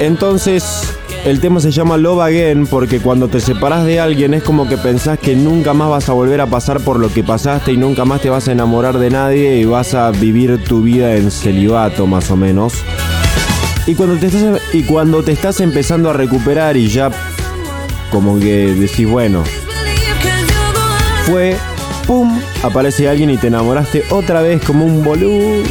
Entonces, 0.00 0.89
el 1.24 1.40
tema 1.40 1.60
se 1.60 1.70
llama 1.70 1.96
Love 1.96 2.20
Again 2.20 2.66
porque 2.66 3.00
cuando 3.00 3.28
te 3.28 3.40
separas 3.40 3.84
de 3.84 4.00
alguien 4.00 4.34
es 4.34 4.42
como 4.42 4.68
que 4.68 4.78
pensás 4.78 5.18
que 5.18 5.36
nunca 5.36 5.74
más 5.74 5.90
vas 5.90 6.08
a 6.08 6.12
volver 6.12 6.40
a 6.40 6.46
pasar 6.46 6.80
por 6.80 6.98
lo 6.98 7.12
que 7.12 7.22
pasaste 7.22 7.72
y 7.72 7.76
nunca 7.76 8.04
más 8.04 8.20
te 8.20 8.30
vas 8.30 8.48
a 8.48 8.52
enamorar 8.52 8.98
de 8.98 9.10
nadie 9.10 9.56
y 9.56 9.64
vas 9.64 9.94
a 9.94 10.10
vivir 10.10 10.62
tu 10.64 10.82
vida 10.82 11.16
en 11.16 11.30
celibato 11.30 12.06
más 12.06 12.30
o 12.30 12.36
menos. 12.36 12.74
Y 13.86 13.94
cuando 13.94 14.16
te 14.16 14.26
estás, 14.26 14.60
y 14.72 14.82
cuando 14.84 15.22
te 15.22 15.32
estás 15.32 15.60
empezando 15.60 16.10
a 16.10 16.12
recuperar 16.12 16.76
y 16.76 16.88
ya 16.88 17.10
como 18.10 18.38
que 18.38 18.74
decís, 18.74 19.08
bueno, 19.08 19.44
fue, 21.26 21.56
¡pum! 22.06 22.40
Aparece 22.62 23.08
alguien 23.08 23.30
y 23.30 23.36
te 23.36 23.48
enamoraste 23.48 24.04
otra 24.10 24.42
vez 24.42 24.62
como 24.64 24.84
un 24.84 25.04
boludo. 25.04 25.62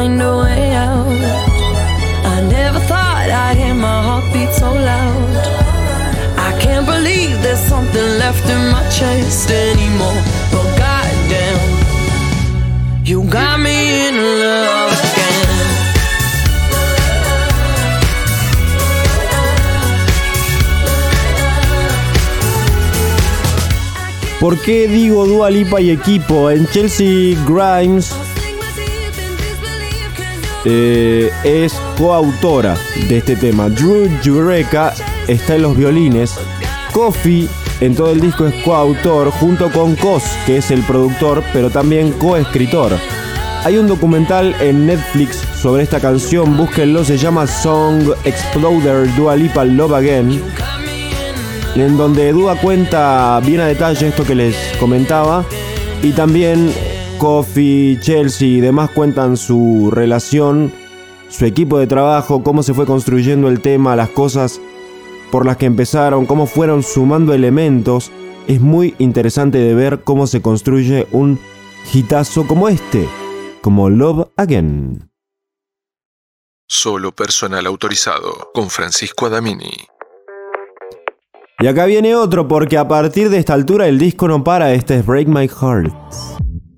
Find 0.00 0.22
a 0.22 0.32
way 0.44 0.72
out. 0.72 1.06
I 2.34 2.36
never 2.56 2.80
thought 2.90 3.28
I'd 3.44 3.56
hear 3.62 3.74
my 3.74 3.98
heartbeat 4.06 4.50
so 4.60 4.70
loud. 4.90 5.34
I 6.48 6.50
can't 6.62 6.86
believe 6.86 7.34
there's 7.44 7.64
something 7.74 8.08
left 8.22 8.46
in 8.54 8.62
my 8.74 8.84
chest 8.96 9.50
anymore. 9.50 10.20
But 10.52 10.68
goddamn, 10.80 11.60
you 13.04 13.18
got 13.38 13.56
me 13.66 13.78
in 14.08 14.16
love 14.42 14.92
again. 15.04 15.48
¿Por 24.40 24.56
qué 24.64 24.88
digo 24.88 25.26
Dua 25.26 25.50
Lipa 25.50 25.78
y 25.82 25.90
equipo? 25.90 26.50
En 26.50 26.66
Chelsea 26.68 27.36
Grimes 27.46 28.14
eh, 30.64 31.30
es 31.44 31.74
coautora 31.96 32.76
de 33.08 33.18
este 33.18 33.36
tema. 33.36 33.68
Drew 33.68 34.08
Jureka 34.24 34.94
está 35.26 35.56
en 35.56 35.62
los 35.62 35.76
violines. 35.76 36.34
Kofi 36.92 37.48
en 37.80 37.94
todo 37.94 38.10
el 38.10 38.20
disco 38.20 38.46
es 38.46 38.54
coautor 38.62 39.30
junto 39.30 39.70
con 39.70 39.96
Kos, 39.96 40.22
que 40.44 40.58
es 40.58 40.70
el 40.70 40.82
productor, 40.82 41.42
pero 41.52 41.70
también 41.70 42.12
coescritor. 42.12 42.92
Hay 43.64 43.76
un 43.76 43.86
documental 43.86 44.54
en 44.60 44.86
Netflix 44.86 45.36
sobre 45.60 45.82
esta 45.82 46.00
canción, 46.00 46.56
búsquenlo, 46.56 47.04
se 47.04 47.18
llama 47.18 47.46
Song 47.46 48.10
Exploder 48.24 49.14
Dua 49.16 49.36
Lipa 49.36 49.64
Love 49.64 49.94
Again, 49.94 50.42
en 51.74 51.96
donde 51.96 52.32
Dua 52.32 52.56
cuenta 52.56 53.40
bien 53.44 53.60
a 53.60 53.66
detalle 53.66 54.08
esto 54.08 54.24
que 54.24 54.34
les 54.34 54.56
comentaba 54.78 55.44
y 56.02 56.12
también 56.12 56.72
Coffee, 57.20 58.00
Chelsea 58.00 58.48
y 58.48 58.60
demás 58.62 58.88
cuentan 58.88 59.36
su 59.36 59.90
relación, 59.92 60.72
su 61.28 61.44
equipo 61.44 61.78
de 61.78 61.86
trabajo, 61.86 62.42
cómo 62.42 62.62
se 62.62 62.72
fue 62.72 62.86
construyendo 62.86 63.48
el 63.48 63.60
tema, 63.60 63.94
las 63.94 64.08
cosas 64.08 64.58
por 65.30 65.44
las 65.44 65.58
que 65.58 65.66
empezaron, 65.66 66.24
cómo 66.24 66.46
fueron 66.46 66.82
sumando 66.82 67.34
elementos. 67.34 68.10
Es 68.48 68.62
muy 68.62 68.94
interesante 68.96 69.58
de 69.58 69.74
ver 69.74 70.00
cómo 70.02 70.26
se 70.26 70.40
construye 70.40 71.08
un 71.12 71.38
hitazo 71.92 72.46
como 72.46 72.70
este, 72.70 73.06
como 73.60 73.90
Love 73.90 74.28
Again. 74.38 75.10
Solo 76.66 77.12
personal 77.12 77.66
autorizado 77.66 78.50
con 78.54 78.70
Francisco 78.70 79.26
Adamini. 79.26 79.76
Y 81.58 81.66
acá 81.66 81.84
viene 81.84 82.16
otro 82.16 82.48
porque 82.48 82.78
a 82.78 82.88
partir 82.88 83.28
de 83.28 83.36
esta 83.36 83.52
altura 83.52 83.88
el 83.88 83.98
disco 83.98 84.26
no 84.26 84.42
para, 84.42 84.72
este 84.72 84.96
es 84.96 85.04
Break 85.04 85.28
My 85.28 85.46
Heart. 85.46 86.49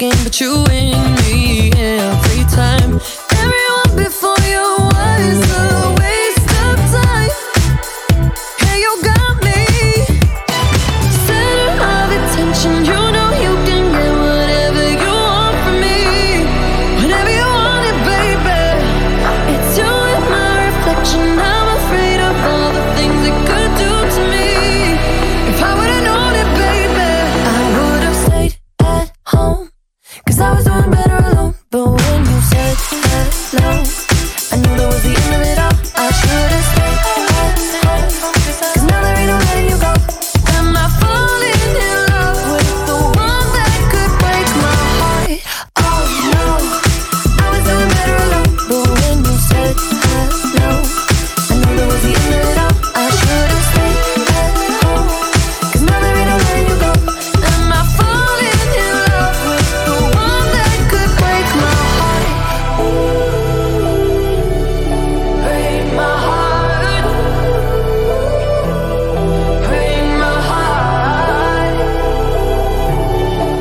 game, 0.00 0.16
but 0.24 0.40
you 0.40 0.64
win 0.66 1.14
me 1.16 1.70
every 1.72 2.44
time. 2.44 3.19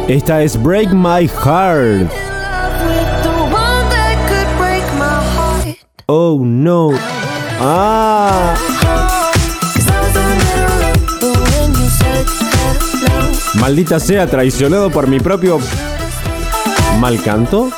Esta 0.09 0.41
es 0.41 0.59
Break 0.59 0.91
My 0.91 1.27
Heart. 1.27 2.11
Oh 6.07 6.39
no. 6.43 6.89
Ah. 7.59 8.55
Maldita 13.59 13.99
sea, 13.99 14.25
traicionado 14.25 14.89
por 14.89 15.05
mi 15.05 15.19
propio 15.19 15.59
mal 16.99 17.21
canto. 17.21 17.69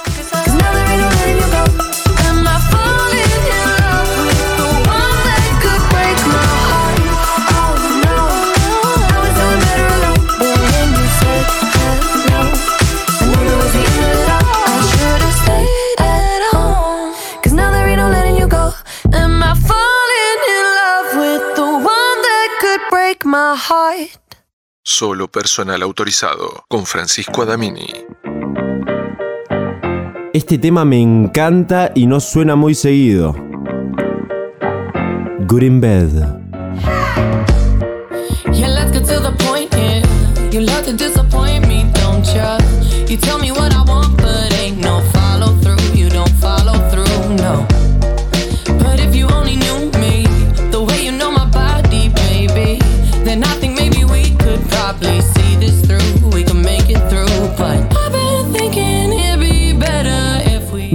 Solo 25.02 25.28
personal 25.28 25.82
autorizado 25.82 26.66
con 26.68 26.86
Francisco 26.86 27.42
Adamini. 27.42 27.88
Este 30.32 30.60
tema 30.60 30.86
me 30.86 31.02
encanta 31.02 31.92
y 31.96 32.06
no 32.06 32.20
suena 32.20 32.56
muy 32.56 32.76
seguido. 32.76 33.34
Good 35.48 35.64
in 35.64 35.82
bed. 35.82 36.12
Yeah, 38.54 38.68
let's 38.68 38.92
get 38.92 39.08
to 39.08 39.20
the 39.20 39.32
point 39.44 39.74
here. 39.74 40.04
You 40.52 40.62
love 40.62 40.86
to 40.86 40.94
disappoint 40.94 41.66
me, 41.68 41.92
don't 41.96 42.24
you? 42.28 43.08
You 43.08 43.18
tell 43.18 43.40
me 43.40 43.52
what 43.52 43.74
I 43.74 43.81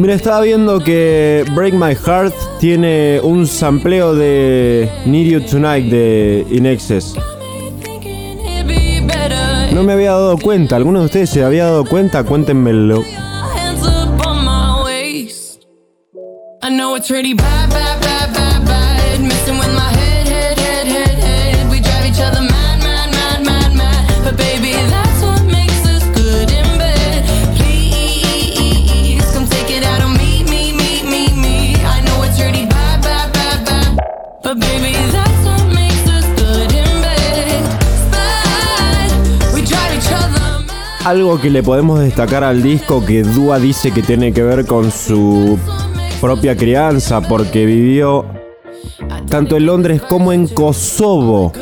Mira, 0.06 0.14
estaba 0.14 0.42
viendo 0.42 0.78
que 0.78 1.44
Break 1.56 1.74
My 1.74 1.96
Heart 1.96 2.32
tiene 2.60 3.18
un 3.24 3.44
sampleo 3.44 4.14
de 4.14 4.88
Need 5.04 5.26
You 5.26 5.40
Tonight 5.40 5.90
de 5.90 6.46
In 6.48 6.64
Excess. 6.64 7.16
No 9.72 9.82
me 9.82 9.94
había 9.94 10.12
dado 10.12 10.38
cuenta. 10.38 10.76
¿Alguno 10.76 11.00
de 11.00 11.06
ustedes 11.06 11.30
se 11.30 11.42
había 11.42 11.64
dado 11.64 11.84
cuenta? 11.84 12.22
Cuéntenmelo. 12.22 13.02
I 16.62 16.68
know 16.68 16.94
it's 16.94 17.10
really 17.10 17.34
bad, 17.34 17.70
bad, 17.70 17.95
Algo 41.06 41.40
que 41.40 41.50
le 41.50 41.62
podemos 41.62 42.00
destacar 42.00 42.42
al 42.42 42.64
disco 42.64 43.06
que 43.06 43.22
Dua 43.22 43.60
dice 43.60 43.92
que 43.92 44.02
tiene 44.02 44.32
que 44.32 44.42
ver 44.42 44.66
con 44.66 44.90
su 44.90 45.56
propia 46.20 46.56
crianza 46.56 47.20
porque 47.20 47.64
vivió 47.64 48.26
tanto 49.28 49.56
en 49.56 49.66
Londres 49.66 50.02
como 50.02 50.32
en 50.32 50.48
Kosovo. 50.48 51.52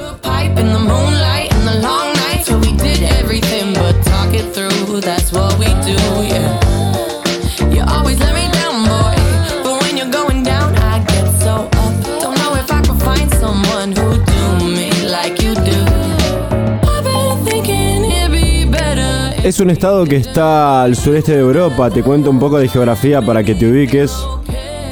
Es 19.44 19.60
un 19.60 19.68
estado 19.68 20.06
que 20.06 20.16
está 20.16 20.82
al 20.82 20.96
sureste 20.96 21.32
de 21.32 21.40
Europa, 21.40 21.90
te 21.90 22.02
cuento 22.02 22.30
un 22.30 22.38
poco 22.38 22.56
de 22.56 22.66
geografía 22.66 23.20
para 23.20 23.44
que 23.44 23.54
te 23.54 23.70
ubiques. 23.70 24.10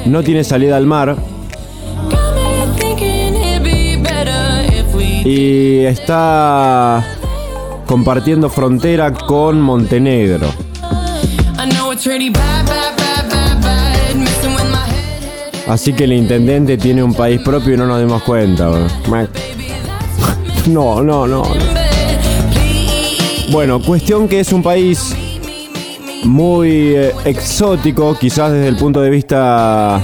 No 0.05 0.21
tiene 0.21 0.43
salida 0.43 0.77
al 0.77 0.85
mar 0.85 1.15
y 5.25 5.79
está 5.85 7.03
compartiendo 7.87 8.47
frontera 8.47 9.11
con 9.11 9.59
Montenegro. 9.59 10.47
Así 15.67 15.93
que 15.93 16.03
el 16.03 16.13
intendente 16.13 16.77
tiene 16.77 17.01
un 17.01 17.15
país 17.15 17.41
propio 17.41 17.73
y 17.73 17.77
no 17.77 17.87
nos 17.87 17.99
dimos 17.99 18.21
cuenta. 18.21 18.69
bro. 18.69 18.87
No, 20.67 21.01
no, 21.01 21.27
no. 21.27 21.43
no. 21.43 21.82
Bueno, 23.53 23.79
cuestión 23.79 24.27
que 24.27 24.39
es 24.39 24.51
un 24.51 24.63
país 24.63 25.15
muy 26.23 26.95
eh, 26.95 27.13
exótico, 27.23 28.17
quizás 28.19 28.51
desde 28.51 28.67
el 28.67 28.75
punto 28.75 28.99
de 28.99 29.11
vista 29.11 30.01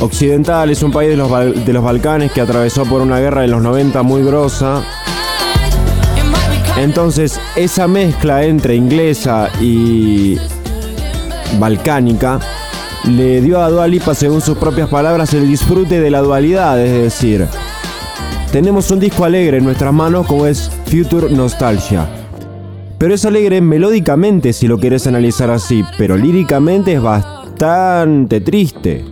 occidental. 0.00 0.70
Es 0.70 0.82
un 0.82 0.90
país 0.90 1.10
de 1.10 1.16
los, 1.18 1.30
de 1.30 1.72
los 1.74 1.84
Balcanes 1.84 2.32
que 2.32 2.40
atravesó 2.40 2.86
por 2.86 3.02
una 3.02 3.20
guerra 3.20 3.42
de 3.42 3.48
los 3.48 3.60
90 3.60 4.02
muy 4.02 4.24
grosa. 4.24 4.82
Entonces, 6.78 7.38
esa 7.54 7.86
mezcla 7.86 8.42
entre 8.44 8.74
inglesa 8.74 9.50
y 9.60 10.38
balcánica 11.58 12.40
le 13.06 13.42
dio 13.42 13.60
a 13.60 13.68
Dua 13.68 13.86
Lipa, 13.86 14.14
según 14.14 14.40
sus 14.40 14.56
propias 14.56 14.88
palabras, 14.88 15.34
el 15.34 15.46
disfrute 15.46 16.00
de 16.00 16.10
la 16.10 16.22
dualidad, 16.22 16.80
es 16.80 17.02
decir, 17.02 17.46
tenemos 18.50 18.90
un 18.90 19.00
disco 19.00 19.26
alegre 19.26 19.58
en 19.58 19.64
nuestras 19.64 19.92
manos 19.92 20.26
como 20.26 20.46
es 20.46 20.70
Future 20.86 21.28
Nostalgia. 21.28 22.23
Pero 23.04 23.16
es 23.16 23.26
alegre 23.26 23.60
melódicamente 23.60 24.54
si 24.54 24.66
lo 24.66 24.78
querés 24.78 25.06
analizar 25.06 25.50
así, 25.50 25.84
pero 25.98 26.16
líricamente 26.16 26.94
es 26.94 27.02
bastante 27.02 28.40
triste. 28.40 29.04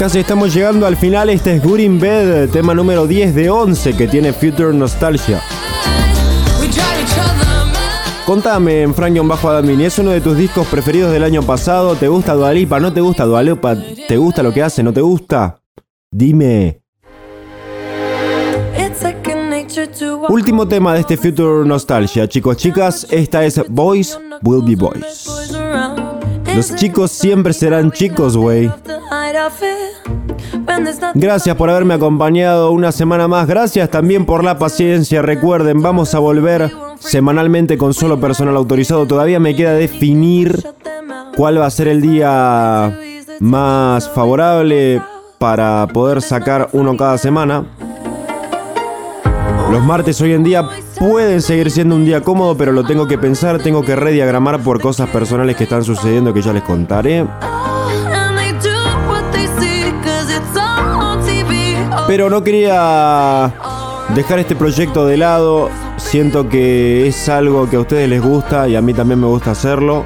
Casi 0.00 0.20
estamos 0.20 0.54
llegando 0.54 0.86
al 0.86 0.96
final. 0.96 1.28
Este 1.28 1.56
es 1.56 1.62
Good 1.62 1.78
in 1.80 2.00
Bed, 2.00 2.48
tema 2.48 2.72
número 2.72 3.06
10 3.06 3.34
de 3.34 3.50
11 3.50 3.98
que 3.98 4.08
tiene 4.08 4.32
Future 4.32 4.72
Nostalgia. 4.72 5.42
Contame, 8.24 8.80
en 8.80 8.94
Frank-Adamini, 8.94 9.84
¿es 9.84 9.98
uno 9.98 10.12
de 10.12 10.22
tus 10.22 10.38
discos 10.38 10.66
preferidos 10.68 11.12
del 11.12 11.22
año 11.22 11.42
pasado? 11.42 11.96
¿Te 11.96 12.08
gusta 12.08 12.32
Dualipa? 12.32 12.80
¿No 12.80 12.94
te 12.94 13.02
gusta 13.02 13.26
Dualipa? 13.26 13.76
¿Te 14.08 14.16
gusta 14.16 14.42
lo 14.42 14.54
que 14.54 14.62
hace? 14.62 14.82
¿No 14.82 14.94
te 14.94 15.02
gusta? 15.02 15.60
Dime. 16.10 16.80
Último 20.30 20.66
tema 20.66 20.94
de 20.94 21.00
este 21.00 21.18
Future 21.18 21.68
Nostalgia, 21.68 22.26
chicos, 22.26 22.56
chicas. 22.56 23.06
Esta 23.10 23.44
es 23.44 23.60
Boys 23.68 24.18
Will 24.40 24.62
Be 24.64 24.76
Boys. 24.76 25.50
Los 26.54 26.74
chicos 26.74 27.10
siempre 27.10 27.52
serán 27.52 27.92
chicos, 27.92 28.36
güey. 28.36 28.70
Gracias 31.14 31.56
por 31.56 31.70
haberme 31.70 31.94
acompañado 31.94 32.70
una 32.70 32.92
semana 32.92 33.28
más. 33.28 33.46
Gracias 33.46 33.90
también 33.90 34.26
por 34.26 34.44
la 34.44 34.58
paciencia. 34.58 35.22
Recuerden, 35.22 35.82
vamos 35.82 36.14
a 36.14 36.18
volver 36.18 36.70
semanalmente 36.98 37.78
con 37.78 37.94
solo 37.94 38.20
personal 38.20 38.56
autorizado. 38.56 39.06
Todavía 39.06 39.40
me 39.40 39.54
queda 39.54 39.72
definir 39.74 40.64
cuál 41.36 41.60
va 41.60 41.66
a 41.66 41.70
ser 41.70 41.88
el 41.88 42.00
día 42.00 42.98
más 43.40 44.08
favorable 44.10 45.02
para 45.38 45.86
poder 45.92 46.20
sacar 46.22 46.68
uno 46.72 46.96
cada 46.96 47.18
semana. 47.18 47.64
Los 49.70 49.84
martes 49.84 50.20
hoy 50.20 50.32
en 50.32 50.42
día 50.42 50.68
pueden 50.98 51.40
seguir 51.40 51.70
siendo 51.70 51.94
un 51.94 52.04
día 52.04 52.22
cómodo, 52.22 52.56
pero 52.56 52.72
lo 52.72 52.82
tengo 52.82 53.06
que 53.06 53.18
pensar, 53.18 53.62
tengo 53.62 53.82
que 53.82 53.94
rediagramar 53.94 54.60
por 54.62 54.80
cosas 54.80 55.08
personales 55.10 55.54
que 55.54 55.62
están 55.64 55.84
sucediendo 55.84 56.34
que 56.34 56.42
ya 56.42 56.52
les 56.52 56.64
contaré. 56.64 57.24
Pero 62.08 62.28
no 62.28 62.42
quería 62.42 63.52
dejar 64.16 64.40
este 64.40 64.56
proyecto 64.56 65.06
de 65.06 65.16
lado. 65.16 65.70
Siento 65.98 66.48
que 66.48 67.06
es 67.06 67.28
algo 67.28 67.70
que 67.70 67.76
a 67.76 67.80
ustedes 67.80 68.08
les 68.08 68.20
gusta 68.20 68.66
y 68.66 68.74
a 68.74 68.82
mí 68.82 68.92
también 68.92 69.20
me 69.20 69.28
gusta 69.28 69.52
hacerlo. 69.52 70.04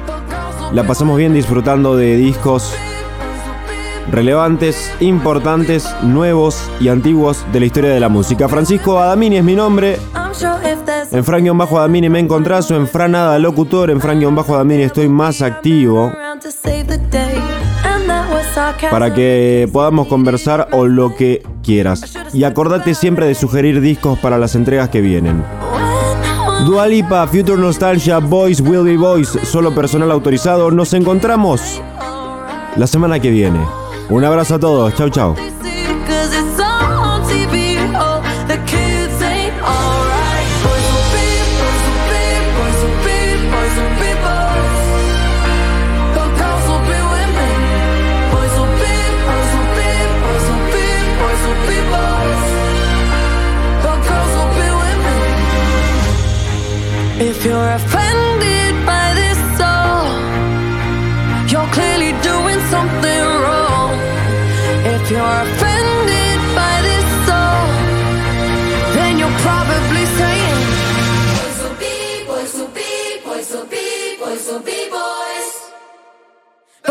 La 0.73 0.85
pasamos 0.85 1.17
bien 1.17 1.33
disfrutando 1.33 1.97
de 1.97 2.15
discos 2.15 2.71
relevantes, 4.11 4.91
importantes, 4.99 5.87
nuevos 6.03 6.69
y 6.79 6.89
antiguos 6.89 7.45
de 7.51 7.59
la 7.59 7.65
historia 7.65 7.89
de 7.91 7.99
la 7.99 8.09
música. 8.09 8.47
Francisco 8.47 8.99
Adamini 8.99 9.37
es 9.37 9.43
mi 9.43 9.55
nombre. 9.55 9.97
En 11.11 11.23
Fran-Adamini 11.23 12.09
me 12.09 12.19
encontrás 12.19 12.69
o 12.71 12.75
en 12.75 12.87
Franada 12.87 13.39
Locutor. 13.39 13.89
En 13.89 14.01
Fran-Adamini 14.01 14.83
estoy 14.83 15.07
más 15.07 15.41
activo 15.41 16.11
para 18.89 19.13
que 19.13 19.69
podamos 19.71 20.07
conversar 20.07 20.69
o 20.71 20.85
lo 20.85 21.15
que 21.15 21.43
quieras. 21.63 22.15
Y 22.33 22.43
acordate 22.43 22.93
siempre 22.93 23.25
de 23.25 23.35
sugerir 23.35 23.81
discos 23.81 24.19
para 24.19 24.37
las 24.37 24.55
entregas 24.55 24.89
que 24.89 25.01
vienen. 25.01 25.43
When 25.61 26.65
Dua 26.65 26.87
Lipa, 26.87 27.27
Future 27.27 27.57
Nostalgia, 27.57 28.19
Boys 28.19 28.61
Will 28.61 28.83
Be 28.83 28.97
Boys, 28.97 29.37
solo 29.43 29.73
personal 29.75 30.11
autorizado. 30.11 30.71
Nos 30.71 30.93
encontramos 30.93 31.81
la 32.75 32.87
semana 32.87 33.19
que 33.19 33.29
viene. 33.29 33.59
Un 34.09 34.23
abrazo 34.23 34.55
a 34.55 34.59
todos. 34.59 34.93
Chau, 34.95 35.09
chau. 35.09 35.54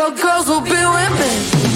But 0.05 0.21
girls 0.21 0.47
will 0.49 0.61
be 0.61 0.69
women. 0.69 1.74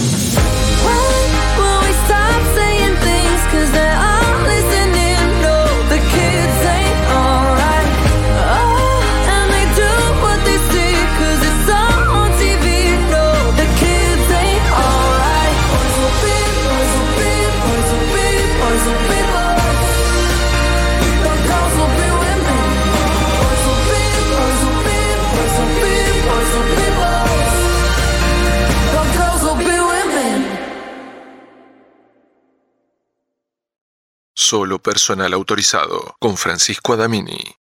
Solo 34.51 34.79
personal 34.79 35.35
autorizado 35.35 36.17
con 36.19 36.39
Francisco 36.39 36.95
Adamini. 36.95 37.59